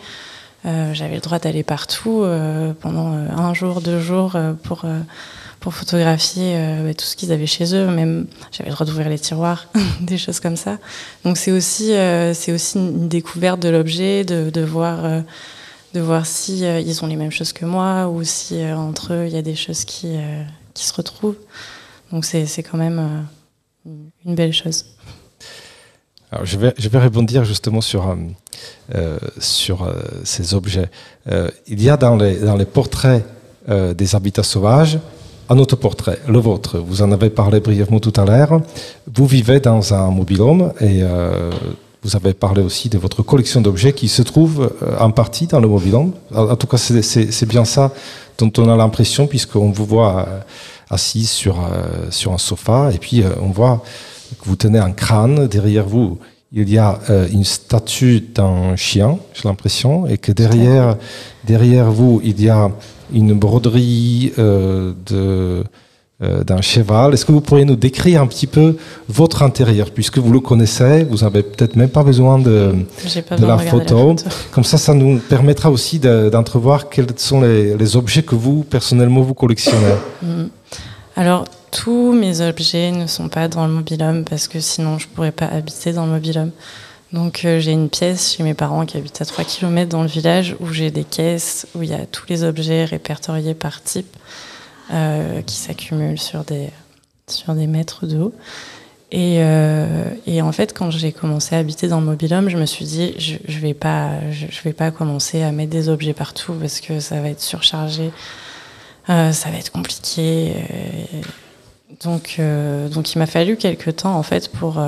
J'avais 0.66 1.16
le 1.16 1.22
droit 1.22 1.40
d'aller 1.40 1.64
partout 1.64 2.26
pendant 2.82 3.08
un 3.14 3.54
jour, 3.54 3.80
deux 3.80 4.02
jours 4.02 4.36
pour 4.64 4.86
pour 5.60 5.74
photographier 5.74 6.56
euh, 6.56 6.88
bah, 6.88 6.94
tout 6.94 7.06
ce 7.06 7.16
qu'ils 7.16 7.32
avaient 7.32 7.46
chez 7.46 7.76
eux. 7.76 7.88
Même 7.88 8.28
j'avais 8.52 8.70
le 8.70 8.76
droit 8.76 8.86
d'ouvrir 8.86 9.10
les 9.10 9.20
tiroirs, 9.20 9.68
des 10.02 10.18
choses 10.18 10.40
comme 10.40 10.56
ça. 10.56 10.78
Donc 11.24 11.38
c'est 11.38 11.52
aussi 11.52 11.94
euh, 11.94 12.34
une 12.76 13.08
découverte 13.08 13.60
de 13.60 13.70
l'objet, 13.70 14.24
de, 14.24 14.62
voir 14.62 15.06
euh, 15.06 16.24
si 16.24 16.60
ils 16.62 17.04
ont 17.04 17.08
les 17.08 17.16
mêmes 17.16 17.32
choses 17.32 17.54
que 17.54 17.66
moi 17.66 18.08
ou 18.08 18.24
si 18.24 18.64
entre 18.66 19.14
eux 19.14 19.26
il 19.28 19.34
y 19.34 19.38
a 19.38 19.42
des 19.42 19.56
choses 19.56 19.86
qui 19.86 20.18
se 20.76 20.94
retrouvent. 20.94 21.38
Donc 22.12 22.26
c'est 22.26 22.64
quand 22.64 22.78
même 22.78 23.28
une 24.26 24.36
belle 24.36 24.54
chose. 24.54 24.86
Je 26.44 26.58
vais, 26.58 26.76
je 26.78 26.90
vais 26.90 27.00
rebondir 27.00 27.44
justement 27.44 27.82
sur, 27.82 28.16
euh, 28.94 29.18
sur 29.40 29.92
ces 30.24 30.54
objets. 30.54 30.90
il 31.68 31.82
y 31.82 31.90
a 31.90 31.98
dans 31.98 32.16
les, 32.16 32.36
dans 32.36 32.56
les 32.56 32.66
portraits 32.66 33.26
des 33.68 34.16
habitats 34.16 34.44
sauvages 34.44 35.00
un 35.50 35.58
autoportrait, 35.58 36.20
le 36.28 36.38
vôtre. 36.40 36.78
Vous 36.78 37.02
en 37.02 37.12
avez 37.12 37.30
parlé 37.30 37.60
brièvement 37.60 38.00
tout 38.00 38.14
à 38.16 38.26
l'heure. 38.26 38.62
Vous 39.14 39.26
vivez 39.26 39.60
dans 39.60 39.94
un 39.94 40.12
mobilhome 40.12 40.74
et 40.80 41.02
euh, 41.02 41.52
vous 42.04 42.16
avez 42.16 42.34
parlé 42.34 42.62
aussi 42.62 42.88
de 42.88 43.00
votre 43.00 43.24
collection 43.24 43.60
d'objets 43.60 43.94
qui 43.94 44.08
se 44.08 44.22
trouve 44.22 44.72
euh, 44.84 44.98
en 45.00 45.10
partie 45.10 45.48
dans 45.48 45.60
le 45.60 45.68
mobilhome. 45.68 46.14
En, 46.34 46.56
tout 46.56 46.68
cas, 46.68 46.78
c'est 46.78 47.46
bien 47.48 47.66
ça 47.66 47.92
dont 48.38 48.52
on 48.60 48.70
a 48.70 48.78
l'impression 48.78 49.26
puisqu'on 49.26 49.72
vous 49.72 49.86
voit 49.86 50.28
euh, 50.28 50.40
assis 50.92 51.26
sur, 51.26 51.58
sur 52.12 52.32
un 52.32 52.38
sofa 52.38 52.92
et 52.94 53.00
puis 53.00 53.24
on 53.42 53.50
voit 53.50 53.84
que 54.40 54.46
vous 54.46 54.56
tenez 54.56 54.80
un 54.80 54.92
crâne 54.92 55.48
derrière 55.48 55.88
vous. 55.88 56.20
Il 56.52 56.68
y 56.68 56.80
a 56.80 56.98
une 57.32 57.44
statue 57.44 58.22
d'un 58.22 58.76
chien, 58.76 59.20
j'ai 59.36 59.48
l'impression, 59.48 60.08
et 60.08 60.18
que 60.18 60.32
derrière, 60.32 60.98
derrière 61.44 61.92
vous, 61.92 62.22
il 62.24 62.42
y 62.42 62.50
a 62.50 62.72
une 63.14 63.34
broderie 63.34 64.34
euh, 64.38 64.94
de 65.06 65.64
euh, 66.22 66.44
d'un 66.44 66.60
cheval. 66.60 67.14
Est-ce 67.14 67.24
que 67.24 67.32
vous 67.32 67.40
pourriez 67.40 67.64
nous 67.64 67.78
décrire 67.78 68.22
un 68.22 68.28
petit 68.28 68.46
peu 68.46 68.76
votre 69.08 69.42
intérieur, 69.42 69.90
puisque 69.90 70.18
vous 70.18 70.34
le 70.34 70.42
connaissez, 70.42 71.06
vous 71.06 71.20
n'avez 71.20 71.44
peut-être 71.44 71.78
même 71.78 71.88
pas 71.88 72.04
besoin 72.04 72.38
de, 72.38 72.74
de 73.38 73.46
la, 73.46 73.58
photo. 73.58 74.18
Comme 74.52 74.66
ça, 74.66 74.78
ça 74.78 74.94
nous 74.94 75.20
permettra 75.20 75.72
aussi 75.72 75.98
d'entrevoir 75.98 76.90
quels 76.90 77.08
sont 77.16 77.40
les, 77.40 77.78
les, 77.78 77.96
objets 77.96 78.24
que 78.24 78.36
vous, 78.36 78.64
personnellement, 78.64 79.22
vous 79.22 79.34
collectionnez. 79.34 79.96
Mm. 80.22 80.48
Alors, 81.16 81.46
tous 81.72 82.12
mes 82.12 82.42
objets 82.42 82.92
ne 82.92 83.08
sont 83.08 83.30
pas 83.30 83.48
dans 83.48 83.66
le 83.66 83.72
mobilhome, 83.72 84.26
parce 84.26 84.50
que 84.50 84.60
sinon, 84.60 85.00
je 85.00 85.08
ne 85.08 85.12
pourrais 85.16 85.32
pas 85.32 85.46
habiter 85.46 85.94
dans 85.94 86.06
le 86.06 86.12
mobilhome. 86.12 86.52
Donc 87.14 87.44
euh, 87.44 87.60
j'ai 87.60 87.72
une 87.72 87.90
pièce 87.90 88.36
chez 88.36 88.44
mes 88.44 88.54
parents 88.54 88.86
qui 88.86 88.98
habitent 88.98 89.22
à 89.22 89.26
3 89.26 89.44
km 89.44 89.90
dans 89.90 90.04
le 90.04 90.08
village 90.08 90.56
où 90.60 90.72
j'ai 90.72 90.92
des 90.92 91.04
caisses 91.04 91.68
où 91.74 91.82
il 91.82 91.90
y 91.90 91.94
a 91.94 92.06
tous 92.06 92.26
les 92.30 92.44
objets 92.44 92.86
répertoriés 92.86 93.56
par 93.56 93.82
type 93.82 94.16
euh, 94.94 95.42
qui 95.42 95.56
s'accumulent 95.56 96.20
sur 96.20 96.44
des, 96.44 96.70
sur 97.28 97.56
des 97.56 97.68
mètres 97.68 98.06
de 98.06 98.20
haut. 98.20 98.34
Et, 99.12 99.38
euh, 99.40 100.04
et, 100.28 100.44
en 100.44 100.52
fait, 100.52 100.72
quand 100.78 100.92
j'ai 100.92 101.12
commencé 101.12 101.56
à 101.56 101.58
habiter 101.58 101.88
dans 101.88 102.00
le 102.00 102.06
mobilhome, 102.06 102.48
je 102.48 102.58
me 102.58 102.68
suis 102.68 102.86
dit, 102.86 103.16
je, 103.18 103.38
je 103.48 103.58
vais 103.58 103.74
pas, 103.74 104.12
je, 104.30 104.46
vais 104.62 104.74
pas 104.74 104.92
commencer 104.92 105.42
à 105.42 105.52
mettre 105.52 105.72
des 105.72 105.90
objets 105.90 106.14
partout 106.14 106.54
parce 106.54 106.80
que 106.80 107.00
ça 107.00 107.20
va 107.20 107.30
être 107.30 107.42
surchargé, 107.42 108.12
ça 109.08 109.50
va 109.50 109.58
être 109.58 109.72
compliqué. 109.72 110.54
donc, 112.04 112.40
donc, 112.92 113.16
il 113.16 113.18
m'a 113.18 113.26
fallu 113.26 113.58
quelques 113.58 113.96
temps 113.96 114.16
en 114.16 114.22
fait 114.22 114.48
pour 114.52 114.80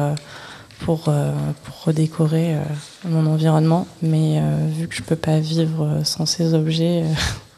pour, 0.85 1.05
euh, 1.07 1.31
pour 1.63 1.83
redécorer 1.85 2.55
euh, 2.55 2.61
mon 3.05 3.25
environnement. 3.25 3.87
Mais 4.01 4.39
euh, 4.39 4.67
vu 4.69 4.87
que 4.87 4.95
je 4.95 5.01
ne 5.01 5.07
peux 5.07 5.15
pas 5.15 5.39
vivre 5.39 6.01
sans 6.03 6.25
ces 6.25 6.53
objets. 6.53 7.03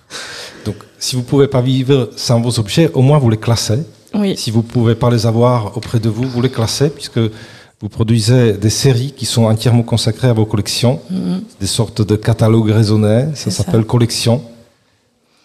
Donc, 0.66 0.76
si 1.00 1.16
vous 1.16 1.22
ne 1.22 1.28
pouvez 1.28 1.48
pas 1.48 1.62
vivre 1.62 2.10
sans 2.16 2.40
vos 2.42 2.60
objets, 2.60 2.92
au 2.94 3.02
moins 3.02 3.18
vous 3.18 3.30
les 3.30 3.38
classez. 3.38 3.80
Oui. 4.14 4.38
Si 4.38 4.52
vous 4.52 4.60
ne 4.60 4.68
pouvez 4.68 4.96
pas 4.96 5.10
les 5.10 5.26
avoir 5.26 5.76
auprès 5.76 6.00
de 6.00 6.10
vous, 6.10 6.24
vous 6.24 6.42
les 6.42 6.52
classez, 6.52 6.90
puisque 6.90 7.20
vous 7.20 7.90
produisez 7.90 8.54
des 8.54 8.70
séries 8.70 9.12
qui 9.12 9.26
sont 9.26 9.46
entièrement 9.46 9.84
consacrées 9.84 10.30
à 10.30 10.34
vos 10.34 10.46
collections, 10.46 11.02
mm-hmm. 11.12 11.42
des 11.60 11.68
sortes 11.68 12.02
de 12.02 12.16
catalogues 12.16 12.70
raisonnés, 12.70 13.26
ça 13.34 13.52
s'appelle 13.52 13.84
collection. 13.84 14.42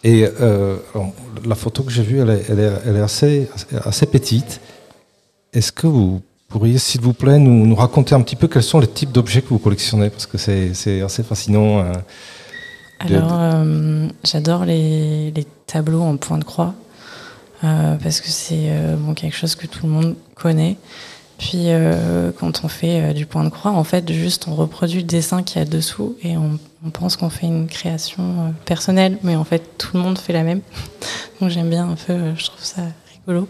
Et 0.05 0.27
la 1.45 1.55
photo 1.57 1.83
que 1.83 1.91
j'ai 1.91 2.03
vue, 2.03 2.21
elle 2.21 2.31
est, 2.31 2.45
elle 2.49 2.61
est, 2.61 2.73
elle 2.87 2.97
est 2.97 3.01
assez, 3.01 3.49
assez 3.85 4.07
petite. 4.07 4.61
Est-ce 5.53 5.73
que 5.73 5.89
vous 5.89 6.21
pourriez, 6.49 6.79
s'il 6.79 7.01
vous 7.03 7.13
plaît, 7.13 7.39
nous, 7.39 7.75
raconter 7.75 8.15
un 8.15 8.23
petit 8.23 8.37
peu 8.37 8.49
quels 8.49 8.63
sont 8.63 8.81
les 8.81 8.89
types 8.89 9.13
d'objets 9.13 9.43
que 9.43 9.49
vous 9.49 9.59
collectionnez 9.59 10.11
Parce 10.11 10.27
que 10.27 10.39
c'est 10.39 11.03
assez 11.03 11.23
fascinant. 11.23 11.81
Euh, 11.81 11.93
Alors, 12.99 13.33
euh, 13.33 14.09
j'adore 14.25 14.65
les, 14.65 15.33
tableaux 15.67 16.01
en 16.01 16.17
point 16.17 16.39
de 16.39 16.45
croix, 16.45 16.75
euh, 17.63 17.97
parce 18.03 18.23
que 18.23 18.29
c'est 18.29 18.71
bon, 18.97 19.13
quelque 19.13 19.37
chose 19.37 19.55
que 19.55 19.67
tout 19.67 19.87
le 19.87 19.93
monde 19.93 20.17
connaît. 20.35 20.77
Puis, 21.37 21.69
quand 22.41 22.65
on 22.65 22.69
fait 22.69 23.13
du 23.15 23.27
point 23.27 23.45
de 23.45 23.51
croix, 23.51 23.71
en 23.71 23.85
fait, 23.85 24.11
juste 24.11 24.49
on 24.49 24.55
reproduit 24.55 25.01
le 25.01 25.07
dessin 25.07 25.43
qui 25.43 25.59
est 25.59 25.67
dessous 25.67 26.17
et 26.23 26.37
on, 26.37 26.59
on 26.85 26.91
pense 26.91 27.17
qu'on 27.17 27.31
fait 27.31 27.47
une 27.47 27.69
création 27.69 28.55
personnelle, 28.65 29.19
mais 29.23 29.37
en 29.37 29.45
fait, 29.45 29.63
tout 29.79 29.97
le 29.97 30.03
monde 30.03 30.19
fait 30.19 30.33
la 30.33 30.43
même. 30.43 30.63
Donc, 31.41 31.51
j'aime 31.51 31.69
bien 31.69 31.91
un 31.91 31.95
peu, 31.95 32.35
je 32.35 32.47
trouve 32.47 32.65
ça 32.65 32.83
rigolo. 33.15 33.47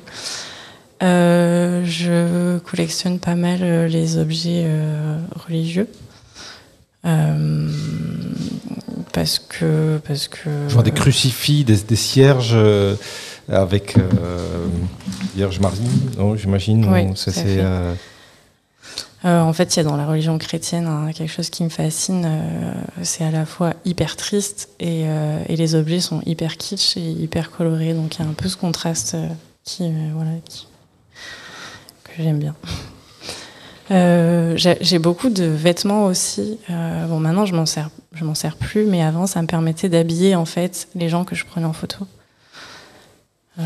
Euh, 1.03 1.85
je 1.85 2.59
collectionne 2.59 3.21
pas 3.21 3.37
mal 3.37 3.61
euh, 3.63 3.87
les 3.87 4.19
objets 4.19 4.65
euh, 4.67 5.19
religieux. 5.47 5.89
parce 9.13 9.39
que 9.39 9.99
parce 10.07 10.29
que 10.29 10.51
je 10.69 10.75
vois 10.75 10.83
des 10.83 10.91
crucifix 10.93 11.65
des, 11.65 11.77
des 11.77 11.97
cierges 11.97 12.57
avec 13.49 13.97
Vierge 15.35 15.61
Marie 15.61 15.81
non 16.19 16.37
j'imagine 16.37 16.87
oui, 16.93 17.13
c'est 17.15 17.63
en 19.25 19.53
fait, 19.53 19.75
il 19.75 19.79
y 19.79 19.81
a 19.81 19.85
dans 19.85 19.97
la 19.97 20.07
religion 20.07 20.39
chrétienne 20.39 20.87
hein, 20.87 21.11
quelque 21.13 21.33
chose 21.33 21.51
qui 21.51 21.65
me 21.65 21.71
fascine. 21.71 22.29
c'est 23.03 23.25
à 23.25 23.33
la 23.33 23.47
fois 23.47 23.75
hyper 23.85 24.15
triste 24.17 24.69
et, 24.79 25.07
et, 25.49 25.57
les 25.57 25.75
objets 25.75 26.01
sont 26.01 26.23
hyper 26.25 26.57
kitsch 26.57 26.97
et 26.97 27.11
hyper 27.11 27.51
colorés. 27.51 27.95
Donc 27.95 28.17
il 28.17 28.23
y 28.23 28.25
a 28.25 28.29
un 28.29 28.35
peu 28.35 28.49
ce 28.49 28.57
contraste 28.57 29.17
qui, 29.65 29.91
voilà, 30.15 30.31
qui, 30.45 30.68
j'aime 32.19 32.39
bien. 32.39 32.55
Euh, 33.91 34.55
j'ai 34.57 34.99
beaucoup 34.99 35.31
de 35.31 35.45
vêtements 35.45 36.05
aussi. 36.05 36.59
Euh, 36.69 37.07
bon, 37.07 37.21
maintenant 37.21 37.47
je 37.47 37.55
m'en 37.55 37.65
sers, 37.65 37.89
je 38.13 38.25
m'en 38.25 38.35
sers 38.35 38.57
plus, 38.57 38.85
mais 38.85 39.03
avant 39.03 39.27
ça 39.27 39.41
me 39.41 39.47
permettait 39.47 39.89
d'habiller 39.89 40.35
en 40.35 40.45
fait 40.45 40.89
les 40.95 41.09
gens 41.09 41.25
que 41.25 41.35
je 41.35 41.47
prenais 41.47 41.67
en 41.67 41.73
photo. 41.73 42.07
Euh, 43.59 43.63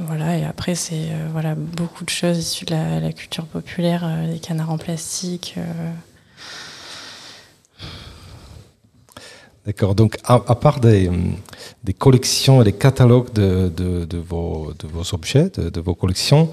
voilà, 0.00 0.36
et 0.36 0.44
après 0.44 0.74
c'est 0.74 1.08
voilà 1.32 1.54
beaucoup 1.54 2.04
de 2.04 2.10
choses 2.10 2.38
issues 2.38 2.66
de 2.66 2.72
la, 2.72 3.00
la 3.00 3.12
culture 3.12 3.46
populaire, 3.46 4.06
des 4.30 4.38
canards 4.38 4.70
en 4.70 4.78
plastique. 4.78 5.54
D'accord. 9.66 9.94
Donc, 9.94 10.18
à, 10.24 10.38
part 10.56 10.78
des, 10.78 11.10
des, 11.84 11.94
collections 11.94 12.60
et 12.60 12.64
des 12.64 12.74
catalogues 12.74 13.32
de, 13.32 13.70
vos, 14.18 14.74
objets, 15.12 15.50
de, 15.56 15.80
vos 15.80 15.94
collections, 15.94 16.50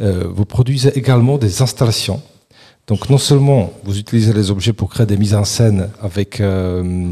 euh, 0.00 0.24
vous 0.34 0.46
produisez 0.46 0.96
également 0.96 1.36
des 1.36 1.60
installations. 1.60 2.22
Donc, 2.86 3.10
non 3.10 3.18
seulement 3.18 3.70
vous 3.84 3.98
utilisez 3.98 4.32
les 4.32 4.50
objets 4.50 4.72
pour 4.72 4.88
créer 4.88 5.04
des 5.04 5.18
mises 5.18 5.34
en 5.34 5.44
scène 5.44 5.90
avec 6.00 6.40
euh, 6.40 7.10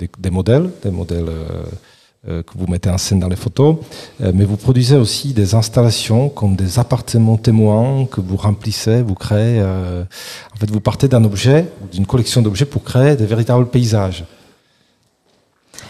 des, 0.00 0.30
modèles, 0.30 0.70
des 0.82 0.90
modèles 0.90 1.28
euh, 2.28 2.42
que 2.42 2.58
vous 2.58 2.66
mettez 2.66 2.90
en 2.90 2.98
scène 2.98 3.20
dans 3.20 3.28
les 3.28 3.36
photos, 3.36 3.76
mais 4.18 4.44
vous 4.44 4.56
produisez 4.56 4.96
aussi 4.96 5.32
des 5.32 5.54
installations 5.54 6.28
comme 6.28 6.56
des 6.56 6.80
appartements 6.80 7.36
témoins 7.36 8.06
que 8.06 8.20
vous 8.20 8.36
remplissez, 8.36 9.02
vous 9.02 9.14
créez. 9.14 9.62
en 9.62 10.56
fait, 10.58 10.70
vous 10.70 10.80
partez 10.80 11.06
d'un 11.06 11.24
objet, 11.24 11.66
d'une 11.92 12.06
collection 12.06 12.42
d'objets 12.42 12.66
pour 12.66 12.82
créer 12.82 13.14
des 13.14 13.26
véritables 13.26 13.66
paysages. 13.68 14.24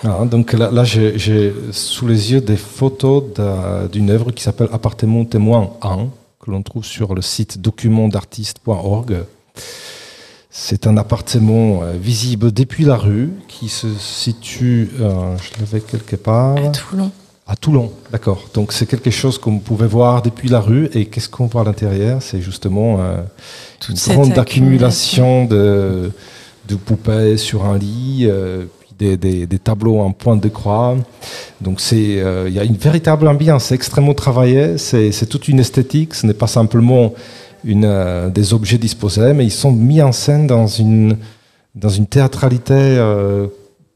Ah, 0.05 0.25
donc 0.25 0.53
là, 0.53 0.71
là 0.71 0.85
j'ai 0.85 1.55
sous 1.73 2.07
les 2.07 2.33
yeux 2.33 2.41
des 2.41 2.57
photos 2.57 3.25
d'une 3.93 4.11
œuvre 4.11 4.31
qui 4.31 4.43
s'appelle 4.43 4.69
Appartement 4.73 5.25
témoin 5.25 5.71
1, 5.83 6.09
que 6.41 6.51
l'on 6.51 6.63
trouve 6.63 6.85
sur 6.85 7.15
le 7.15 7.23
site 7.23 7.61
documentartiste.org. 7.61 9.25
C'est 10.53 10.87
un 10.87 10.97
appartement 10.97 11.83
euh, 11.83 11.93
visible 11.93 12.51
depuis 12.51 12.85
la 12.85 12.97
rue 12.97 13.31
qui 13.47 13.69
se 13.69 13.87
situe, 13.95 14.91
euh, 15.01 15.37
je 15.39 15.61
l'avais 15.61 15.81
quelque 15.81 16.17
part. 16.17 16.57
À 16.57 16.69
Toulon. 16.71 17.13
À 17.51 17.57
Toulon, 17.57 17.91
d'accord. 18.13 18.45
Donc 18.55 18.73
c'est 18.73 18.87
quelque 18.87 19.11
chose 19.11 19.37
qu'on 19.39 19.59
pouvait 19.59 19.89
voir 19.89 20.23
depuis 20.23 20.49
la 20.49 20.61
rue. 20.61 20.89
Et 20.95 21.07
qu'est-ce 21.07 21.29
qu'on 21.29 21.47
voit 21.47 21.63
à 21.63 21.65
l'intérieur? 21.65 22.23
C'est 22.23 22.41
justement 22.41 22.99
euh, 23.01 23.23
une 23.89 24.15
grande 24.15 24.39
accumulation 24.39 25.47
de, 25.47 26.13
de, 26.69 26.75
poupées 26.77 27.37
sur 27.37 27.65
un 27.65 27.77
lit, 27.77 28.27
euh, 28.29 28.67
des, 29.01 29.59
tableaux 29.59 29.99
en 30.01 30.13
pointe 30.13 30.43
de 30.43 30.49
croix. 30.49 30.97
Donc 31.61 31.81
c'est, 31.81 31.97
il 32.47 32.53
y 32.53 32.59
a 32.59 32.65
une 32.65 32.77
véritable 32.77 33.29
ambiance. 33.29 33.65
C'est 33.65 33.75
extrêmement 33.75 34.15
travaillé. 34.15 34.79
C'est 34.79 35.27
toute 35.29 35.49
une 35.49 35.61
esthétique. 35.61 36.15
Ce 36.15 36.27
n'est 36.27 36.35
pas 36.35 36.47
simplement 36.47 37.13
une, 37.65 37.85
euh, 37.85 38.31
des 38.31 38.53
objets 38.55 38.79
disposés, 38.79 39.33
mais 39.35 39.45
ils 39.45 39.53
sont 39.53 39.73
mis 39.73 40.03
en 40.03 40.13
scène 40.13 40.47
dans 40.47 40.67
une, 40.67 41.17
dans 41.75 41.89
une 41.89 42.07
théâtralité 42.07 42.75
euh, 42.75 43.47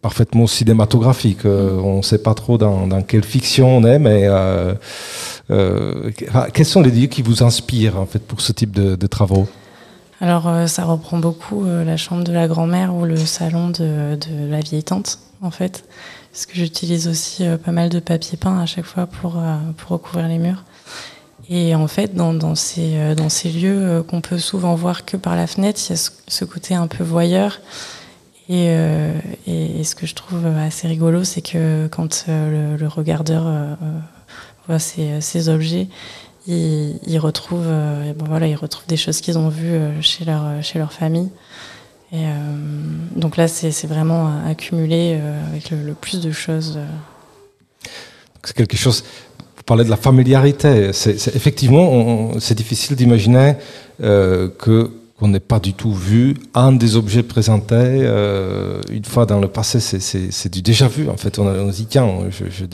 parfaitement 0.03 0.47
cinématographique. 0.47 1.45
Euh, 1.45 1.79
on 1.79 1.99
ne 1.99 2.03
sait 2.03 2.19
pas 2.19 2.35
trop 2.35 2.59
dans, 2.59 3.03
quelle 3.03 3.25
fiction 3.25 3.77
on 3.77 3.85
est, 3.85 3.99
mais 3.99 4.29
quels 6.53 6.67
sont 6.67 6.83
les 6.83 6.91
lieux 6.91 7.07
qui 7.07 7.23
vous 7.23 7.43
inspirent 7.43 7.99
en 7.99 8.07
fait 8.07 8.21
pour 8.21 8.41
ce 8.41 8.53
type 8.53 8.73
de 8.73 9.07
travaux? 9.07 9.47
Alors, 10.25 10.69
ça 10.69 10.85
reprend 10.85 11.19
beaucoup 11.19 11.65
la 11.65 11.97
chambre 11.99 12.25
de 12.25 12.33
la 12.33 12.49
grand-mère 12.49 12.95
ou 12.95 13.05
le 13.05 13.17
salon 13.17 13.69
de, 13.69 14.19
la 14.49 14.61
vieille 14.61 14.83
tante, 14.83 15.19
en 15.43 15.51
fait. 15.51 15.85
Parce 16.33 16.47
que 16.47 16.55
j'utilise 16.55 17.09
aussi 17.09 17.45
pas 17.63 17.73
mal 17.73 17.91
de 17.91 18.01
papier 18.01 18.39
peint 18.39 18.59
à 18.59 18.65
chaque 18.65 18.87
fois 18.87 19.07
pour, 19.07 19.37
recouvrir 19.87 20.27
les 20.29 20.39
murs. 20.39 20.65
Et 21.51 21.75
en 21.75 21.89
fait, 21.89 22.15
dans, 22.15 22.55
ces, 22.55 22.97
euh, 22.97 23.15
lieux 23.15 23.83
euh, 23.83 24.03
qu'on 24.03 24.21
peut 24.21 24.39
souvent 24.39 24.75
voir 24.75 25.05
que 25.05 25.17
par 25.17 25.37
la 25.37 25.47
fenêtre, 25.47 25.81
il 25.87 25.91
y 25.91 25.93
a 25.93 26.11
ce, 26.27 26.45
côté 26.45 26.75
un 26.75 26.87
peu 26.87 27.05
voyeur. 27.05 27.61
Et, 28.49 28.69
euh, 28.69 29.13
ce 29.47 29.95
que 29.95 30.07
je 30.07 30.15
trouve 30.15 30.47
assez 30.47 30.89
rigolo, 30.89 31.25
c'est 31.25 31.43
que 31.43 31.87
quand 31.89 32.25
le, 32.29 32.77
le, 32.77 32.89
regardeur 32.89 33.45
voit 34.67 34.79
ces, 34.79 35.21
ces 35.21 35.49
objets, 35.49 35.89
il, 36.47 36.99
il 37.07 37.19
retrouve, 37.19 37.67
bon 38.17 38.25
voilà, 38.27 38.47
il 38.47 38.57
retrouve 38.57 38.87
des 38.87 38.97
choses 38.97 39.21
qu'ils 39.21 39.39
ont 39.39 39.49
vues 39.49 39.79
chez 40.01 40.25
leur, 40.25 40.63
chez 40.63 40.79
leur 40.79 40.93
famille. 40.93 41.31
Et 42.13 42.27
donc 43.17 43.37
là, 43.37 43.49
c'est 43.49 43.87
vraiment 43.87 44.31
accumulé 44.47 45.19
avec 45.51 45.71
le, 45.71 45.95
plus 45.95 46.21
de 46.21 46.31
choses. 46.31 46.79
C'est 48.45 48.55
quelque 48.55 48.77
chose 48.77 49.03
parlait 49.67 49.85
de 49.85 49.91
la 49.91 49.97
familiarité. 49.97 50.93
C'est, 50.93 51.15
effectivement, 51.35 52.33
c'est 52.39 52.55
difficile 52.55 52.97
d'imaginer 52.97 53.55
euh, 54.03 54.49
que 54.59 54.91
qu'on 55.25 55.29
n'ait 55.29 55.41
pas 55.41 55.59
du 55.59 55.73
tout 55.73 55.95
vu 55.95 56.35
un 56.53 56.73
des 56.73 56.97
objets 56.97 57.23
présentés 57.23 57.75
euh, 57.79 58.83
une 58.91 59.07
fois 59.07 59.25
dans 59.25 59.41
le 59.41 59.49
passé. 59.49 59.81
C'est, 59.81 60.53
du 60.53 60.61
déjà 60.61 60.87
vu, 60.87 61.09
en 61.09 61.17
fait. 61.17 61.39
On, 61.39 61.47
on 61.47 61.69
dit, 61.69 61.87
tiens, 61.87 62.07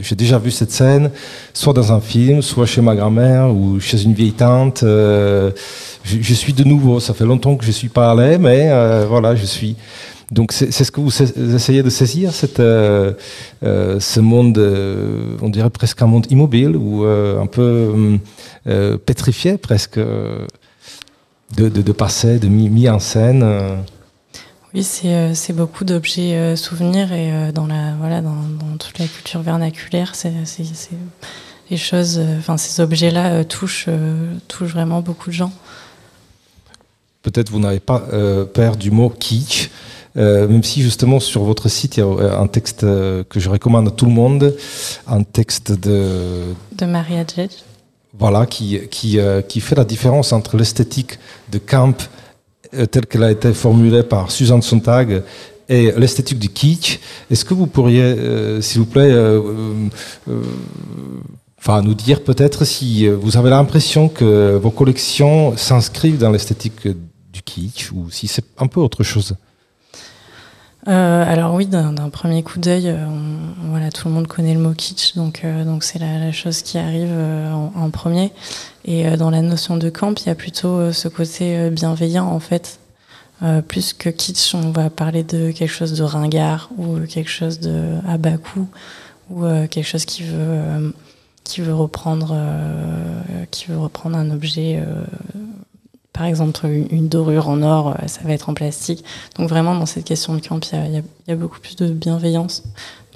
j'ai 0.02 0.16
déjà 0.16 0.36
vu 0.40 0.50
cette 0.50 0.72
scène, 0.72 1.12
soit 1.54 1.72
dans 1.72 1.92
un 1.92 2.00
film, 2.00 2.42
soit 2.42 2.66
chez 2.66 2.80
ma 2.80 2.96
grand-mère 2.96 3.54
ou 3.54 3.78
chez 3.78 4.02
une 4.02 4.14
vieille 4.14 4.32
tante. 4.32 4.82
Euh, 4.82 5.52
je, 6.02 6.16
je, 6.20 6.34
suis 6.34 6.52
de 6.52 6.64
nouveau. 6.64 6.98
Ça 6.98 7.14
fait 7.14 7.24
longtemps 7.24 7.54
que 7.54 7.64
je 7.64 7.70
suis 7.70 7.88
pas 7.88 8.10
allé, 8.10 8.36
mais 8.36 8.66
euh, 8.72 9.06
voilà, 9.08 9.36
je 9.36 9.44
suis. 9.44 9.76
Donc 10.30 10.52
c'est 10.52 10.70
ce 10.70 10.92
que 10.92 11.00
vous 11.00 11.22
essayez 11.56 11.82
de 11.82 11.90
saisir, 11.90 12.32
cette, 12.32 12.60
euh, 12.60 13.14
euh, 13.64 13.98
ce 13.98 14.20
monde, 14.20 14.58
euh, 14.58 15.36
on 15.42 15.48
dirait 15.48 15.70
presque 15.70 16.00
un 16.02 16.06
monde 16.06 16.26
immobile 16.30 16.76
ou 16.76 17.04
un 17.04 17.46
peu 17.46 18.18
pétrifié 19.04 19.58
presque, 19.58 19.98
de, 21.56 21.68
de, 21.68 21.82
de, 21.82 21.92
passé, 21.92 22.38
de 22.38 22.48
mis, 22.48 22.68
mis 22.70 22.88
en 22.88 22.98
scène. 22.98 23.44
Oui, 24.74 24.82
c'est 24.84 25.52
beaucoup 25.52 25.84
d'objets 25.84 26.54
souvenirs 26.56 27.12
et 27.12 27.52
dans, 27.52 27.66
la, 27.66 27.94
voilà, 27.98 28.20
dans, 28.20 28.34
dans, 28.34 28.76
toute 28.78 28.98
la 28.98 29.06
culture 29.06 29.42
vernaculaire, 29.42 30.14
c'est 30.14 30.32
les 31.70 31.76
choses, 31.76 32.20
enfin 32.38 32.56
ces 32.56 32.80
objets-là 32.80 33.44
touchent, 33.44 33.88
touchent 34.48 34.72
vraiment 34.72 35.00
beaucoup 35.00 35.30
de 35.30 35.34
gens. 35.34 35.52
Peut-être 37.22 37.50
vous 37.50 37.60
n'avez 37.60 37.80
pas 37.80 38.04
peur 38.52 38.76
du 38.76 38.90
mot 38.90 39.10
kitsch. 39.10 39.70
Euh, 40.16 40.48
même 40.48 40.62
si 40.62 40.82
justement 40.82 41.20
sur 41.20 41.44
votre 41.44 41.68
site, 41.68 41.96
il 41.96 42.00
y 42.00 42.02
a 42.02 42.06
euh, 42.06 42.38
un 42.38 42.48
texte 42.48 42.84
euh, 42.84 43.22
que 43.28 43.38
je 43.38 43.48
recommande 43.48 43.88
à 43.88 43.90
tout 43.90 44.06
le 44.06 44.12
monde, 44.12 44.56
un 45.06 45.22
texte 45.22 45.72
de... 45.72 46.54
De 46.76 46.86
Maria 46.86 47.24
Djedj. 47.24 47.52
Voilà, 48.18 48.44
qui, 48.44 48.80
qui, 48.90 49.18
qui 49.48 49.60
fait 49.60 49.76
la 49.76 49.84
différence 49.84 50.32
entre 50.32 50.56
l'esthétique 50.56 51.18
de 51.50 51.58
camp 51.58 51.94
telle 52.90 53.06
qu'elle 53.06 53.24
a 53.24 53.30
été 53.30 53.52
formulée 53.52 54.02
par 54.02 54.30
Suzanne 54.30 54.62
Sontag 54.62 55.22
et 55.68 55.92
l'esthétique 55.96 56.38
du 56.38 56.48
kitsch. 56.48 56.98
Est-ce 57.30 57.44
que 57.44 57.54
vous 57.54 57.66
pourriez, 57.66 58.16
s'il 58.60 58.80
vous 58.80 58.86
plaît, 58.86 59.14
enfin, 61.58 61.82
nous 61.82 61.94
dire 61.94 62.22
peut-être 62.24 62.64
si 62.64 63.08
vous 63.08 63.36
avez 63.36 63.50
l'impression 63.50 64.08
que 64.08 64.56
vos 64.56 64.72
collections 64.72 65.56
s'inscrivent 65.56 66.18
dans 66.18 66.30
l'esthétique 66.30 66.88
du 67.32 67.42
kitsch 67.42 67.92
ou 67.92 68.10
si 68.10 68.26
c'est 68.26 68.44
un 68.58 68.66
peu 68.66 68.80
autre 68.80 69.04
chose? 69.04 69.36
Euh, 70.88 71.24
alors 71.26 71.54
oui, 71.54 71.66
d'un 71.66 72.08
premier 72.08 72.42
coup 72.42 72.58
d'œil, 72.58 72.88
euh, 72.88 73.06
voilà, 73.64 73.90
tout 73.90 74.08
le 74.08 74.14
monde 74.14 74.26
connaît 74.26 74.54
le 74.54 74.60
mot 74.60 74.72
kitsch, 74.72 75.14
donc 75.14 75.42
euh, 75.44 75.64
donc 75.64 75.84
c'est 75.84 75.98
la, 75.98 76.32
chose 76.32 76.62
qui 76.62 76.78
arrive 76.78 77.10
euh, 77.10 77.52
en, 77.52 77.90
premier. 77.90 78.32
Et 78.86 79.04
dans 79.18 79.30
la 79.30 79.42
notion 79.42 79.76
de 79.76 79.90
camp, 79.90 80.18
il 80.22 80.26
y 80.26 80.30
a 80.30 80.34
plutôt 80.34 80.90
ce 80.90 81.08
côté 81.08 81.68
bienveillant 81.68 82.26
en 82.26 82.40
fait. 82.40 82.78
plus 83.68 83.92
que 83.92 84.08
kitsch, 84.08 84.54
on 84.54 84.70
va 84.70 84.88
parler 84.88 85.22
de 85.22 85.50
quelque 85.50 85.70
chose 85.70 85.92
de 85.92 86.02
ringard 86.02 86.70
ou 86.78 86.98
quelque 87.00 87.30
chose 87.30 87.60
de 87.60 87.96
à 88.08 88.16
bas 88.16 88.38
ou 89.28 89.44
quelque 89.70 89.86
chose 89.86 90.06
qui 90.06 90.22
veut 90.22 90.94
qui 91.44 91.60
veut 91.60 91.74
reprendre 91.74 92.34
qui 93.50 93.66
veut 93.66 93.78
reprendre 93.78 94.16
un 94.16 94.30
objet 94.30 94.82
par 96.12 96.24
exemple, 96.24 96.66
une 96.66 97.08
dorure 97.08 97.48
en 97.48 97.62
or, 97.62 97.88
euh, 97.90 98.06
ça 98.06 98.20
va 98.24 98.32
être 98.32 98.48
en 98.48 98.54
plastique. 98.54 99.04
Donc 99.36 99.48
vraiment, 99.48 99.74
dans 99.74 99.86
cette 99.86 100.04
question 100.04 100.34
de 100.34 100.40
camp, 100.40 100.60
il 100.72 100.78
y, 100.78 100.96
y, 100.96 101.02
y 101.28 101.32
a, 101.32 101.36
beaucoup 101.36 101.60
plus 101.60 101.76
de 101.76 101.88
bienveillance. 101.88 102.62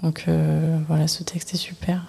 Donc 0.02 0.24
euh, 0.28 0.78
voilà, 0.88 1.08
ce 1.08 1.22
texte 1.22 1.54
est 1.54 1.58
super. 1.58 2.02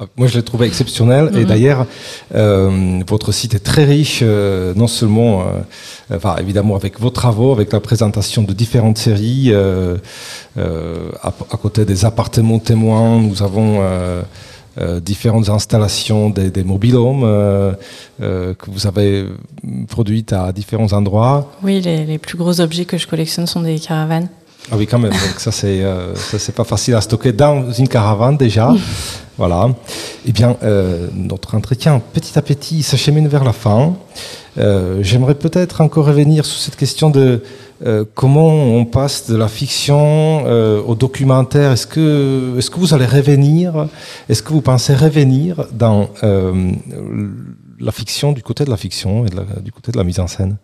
Ah, 0.00 0.06
moi, 0.16 0.26
je 0.26 0.36
l'ai 0.36 0.42
trouvé 0.42 0.66
exceptionnel. 0.66 1.30
Et 1.34 1.40
mhm. 1.40 1.44
d'ailleurs, 1.44 1.86
euh, 2.34 3.00
votre 3.06 3.30
site 3.30 3.54
est 3.54 3.60
très 3.60 3.84
riche, 3.84 4.20
euh, 4.22 4.74
non 4.74 4.88
seulement, 4.88 5.42
euh, 5.42 6.16
enfin, 6.16 6.34
évidemment, 6.40 6.74
avec 6.74 6.98
vos 6.98 7.10
travaux, 7.10 7.52
avec 7.52 7.72
la 7.72 7.78
présentation 7.78 8.42
de 8.42 8.52
différentes 8.52 8.98
séries. 8.98 9.52
À, 9.54 11.28
à, 11.28 11.56
côté 11.56 11.84
des 11.84 12.04
appartements 12.04 12.58
témoins, 12.58 13.20
nous 13.20 13.42
avons 13.42 13.80
euh, 14.76 14.98
différentes 15.00 15.48
installations 15.48 16.30
des, 16.30 16.50
des 16.50 16.64
mobilhomes 16.64 17.22
euh, 17.22 17.72
euh, 18.20 18.54
que 18.54 18.70
vous 18.70 18.86
avez 18.86 19.26
produites 19.88 20.32
à 20.32 20.52
différents 20.52 20.92
endroits. 20.92 21.52
Oui, 21.62 21.80
les, 21.80 22.04
les, 22.04 22.18
plus 22.18 22.36
gros 22.36 22.60
objets 22.60 22.84
que 22.84 22.98
je 22.98 23.06
collectionne 23.06 23.46
sont 23.46 23.60
des 23.60 23.78
caravanes. 23.78 24.28
Ah 24.70 24.76
oui, 24.76 24.86
quand 24.86 24.98
même. 24.98 25.12
Donc 25.12 25.38
ça, 25.38 25.52
c'est 25.52 25.82
euh, 25.82 26.14
ça, 26.14 26.38
c'est 26.38 26.54
pas 26.54 26.64
facile 26.64 26.94
à 26.94 27.00
stocker 27.00 27.32
dans 27.32 27.70
une 27.70 27.88
caravane 27.88 28.36
déjà. 28.36 28.72
voilà. 29.38 29.68
Eh 30.26 30.32
bien, 30.32 30.56
euh, 30.62 31.08
notre 31.14 31.54
entretien, 31.54 32.00
petit 32.12 32.38
à 32.38 32.42
petit, 32.42 32.82
s'achemine 32.82 33.28
vers 33.28 33.44
la 33.44 33.52
fin. 33.52 33.94
Euh, 34.56 35.02
J'aimerais 35.02 35.34
peut-être 35.34 35.80
encore 35.80 36.06
revenir 36.06 36.46
sur 36.46 36.58
cette 36.58 36.76
question 36.76 37.10
de 37.10 37.42
euh, 37.84 38.04
comment 38.14 38.46
on 38.48 38.84
passe 38.84 39.28
de 39.28 39.36
la 39.36 39.48
fiction 39.48 40.44
euh, 40.46 40.80
au 40.80 40.94
documentaire 40.94 41.72
Est-ce 41.72 41.86
que, 41.86 42.54
est 42.58 42.70
que 42.70 42.78
vous 42.78 42.94
allez 42.94 43.06
revenir? 43.06 43.88
Est-ce 44.28 44.42
que 44.42 44.50
vous 44.50 44.62
pensez 44.62 44.94
revenir 44.94 45.66
dans 45.72 46.08
euh, 46.22 46.72
la 47.80 47.92
fiction, 47.92 48.32
du 48.32 48.42
côté 48.42 48.64
de 48.64 48.70
la 48.70 48.76
fiction 48.76 49.26
et 49.26 49.28
de 49.28 49.36
la, 49.36 49.42
du 49.60 49.72
côté 49.72 49.92
de 49.92 49.98
la 49.98 50.04
mise 50.04 50.20
en 50.20 50.26
scène? 50.26 50.56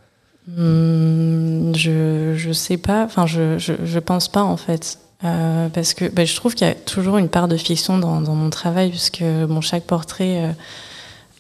Mmh, 0.57 1.75
Je 1.75 2.35
je 2.37 2.53
sais 2.53 2.77
pas. 2.77 3.05
Enfin, 3.05 3.27
je, 3.27 3.59
je, 3.59 3.99
pense 3.99 4.29
pas 4.29 4.43
en 4.43 4.57
fait. 4.57 4.99
Euh, 5.25 5.69
parce 5.69 5.93
que 5.93 6.07
ben, 6.07 6.27
je 6.27 6.35
trouve 6.35 6.55
qu'il 6.55 6.67
y 6.67 6.71
a 6.71 6.75
toujours 6.75 7.19
une 7.19 7.29
part 7.29 7.47
de 7.47 7.57
fiction 7.57 7.99
dans, 7.99 8.21
dans 8.21 8.35
mon 8.35 8.51
travail, 8.51 8.91
puisque 8.91 9.23
bon, 9.23 9.61
chaque 9.61 9.85
portrait 9.85 10.45
euh, 10.45 10.53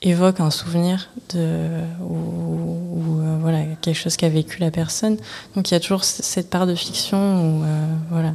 évoque 0.03 0.41
un 0.41 0.51
souvenir 0.51 1.09
de, 1.35 1.69
ou, 2.03 3.21
euh, 3.21 3.39
voilà, 3.41 3.65
quelque 3.81 3.97
chose 3.97 4.17
qu'a 4.17 4.29
vécu 4.29 4.59
la 4.61 4.71
personne. 4.71 5.17
Donc 5.57 5.71
il 5.71 5.75
y 5.75 5.77
a 5.77 5.81
toujours 5.81 6.05
cette 6.05 6.51
part 6.51 6.67
de 6.67 6.75
fiction. 6.75 7.19
Où, 7.19 7.65
voilà. 8.11 8.35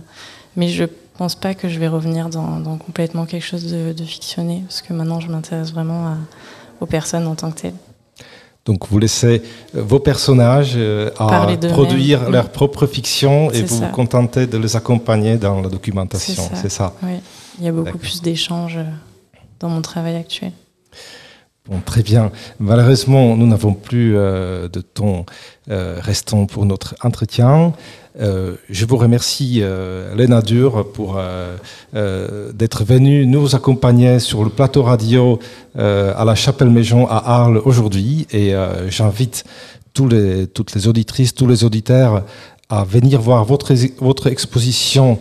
Mais 0.56 0.70
je 0.70 0.86
pense 1.18 1.36
pas 1.36 1.54
que 1.54 1.70
je 1.70 1.80
vais 1.80 1.88
revenir 1.88 2.30
dans, 2.30 2.60
dans 2.60 2.78
complètement 2.78 3.26
quelque 3.26 3.46
chose 3.46 3.72
de, 3.72 4.04
fictionné, 4.04 4.64
parce 4.68 4.82
que 4.82 4.94
maintenant 4.94 5.20
je 5.20 5.30
m'intéresse 5.30 5.72
vraiment 5.72 6.18
aux 6.82 6.86
personnes 6.88 7.28
en 7.28 7.36
tant 7.36 7.52
que 7.52 7.62
telles. 7.62 7.74
Donc 8.66 8.88
vous 8.90 8.98
laissez 8.98 9.44
vos 9.74 10.00
personnages 10.00 10.78
à 11.20 11.48
produire 11.72 12.30
leur 12.32 12.50
propre 12.50 12.88
fiction 12.88 13.52
et 13.52 13.62
vous 13.62 13.78
vous 13.78 13.90
contentez 13.90 14.48
de 14.48 14.58
les 14.58 14.76
accompagner 14.76 15.38
dans 15.38 15.62
la 15.62 15.70
documentation. 15.70 16.50
C'est 16.56 16.70
ça. 16.70 16.94
Oui, 17.04 17.20
il 17.60 17.66
y 17.66 17.68
a 17.68 17.72
beaucoup 17.72 18.00
plus 18.00 18.22
d'échanges 18.24 18.80
dans 19.60 19.70
mon 19.70 19.82
travail 19.82 20.16
actuel. 20.16 20.52
Bon, 21.70 21.80
très 21.86 22.04
bien. 22.04 22.32
Malheureusement, 22.60 23.38
nous 23.38 23.48
n'avons 23.48 23.74
plus 23.74 24.14
de 24.14 24.82
temps 24.82 25.26
restant 25.68 26.48
pour 26.48 26.66
notre 26.66 26.96
entretien. 27.04 27.74
Euh, 28.20 28.56
je 28.70 28.86
vous 28.86 28.98
remercie, 28.98 29.60
euh, 29.62 30.16
Léna 30.16 30.42
Dur, 30.42 30.88
pour 30.94 31.18
euh, 31.18 31.58
euh, 31.96 32.52
d'être 32.54 32.84
venue 32.84 33.26
nous 33.26 33.56
accompagner 33.56 34.20
sur 34.20 34.44
le 34.44 34.50
plateau 34.50 34.84
radio 34.84 35.40
à 35.78 36.24
la 36.24 36.36
Chapelle 36.36 36.70
Méjean 36.70 37.06
à 37.10 37.18
Arles 37.42 37.62
aujourd'hui. 37.66 38.28
Et 38.32 38.54
j'invite 38.88 39.44
tous 39.94 40.08
les, 40.08 40.48
toutes 40.48 40.74
les 40.74 40.88
auditrices, 40.88 41.34
tous 41.34 41.48
les 41.48 41.64
auditeurs 41.64 42.24
à 42.70 42.84
venir 42.86 43.22
voir 43.22 43.44
votre, 43.44 43.74
votre 44.00 44.28
exposition 44.28 45.20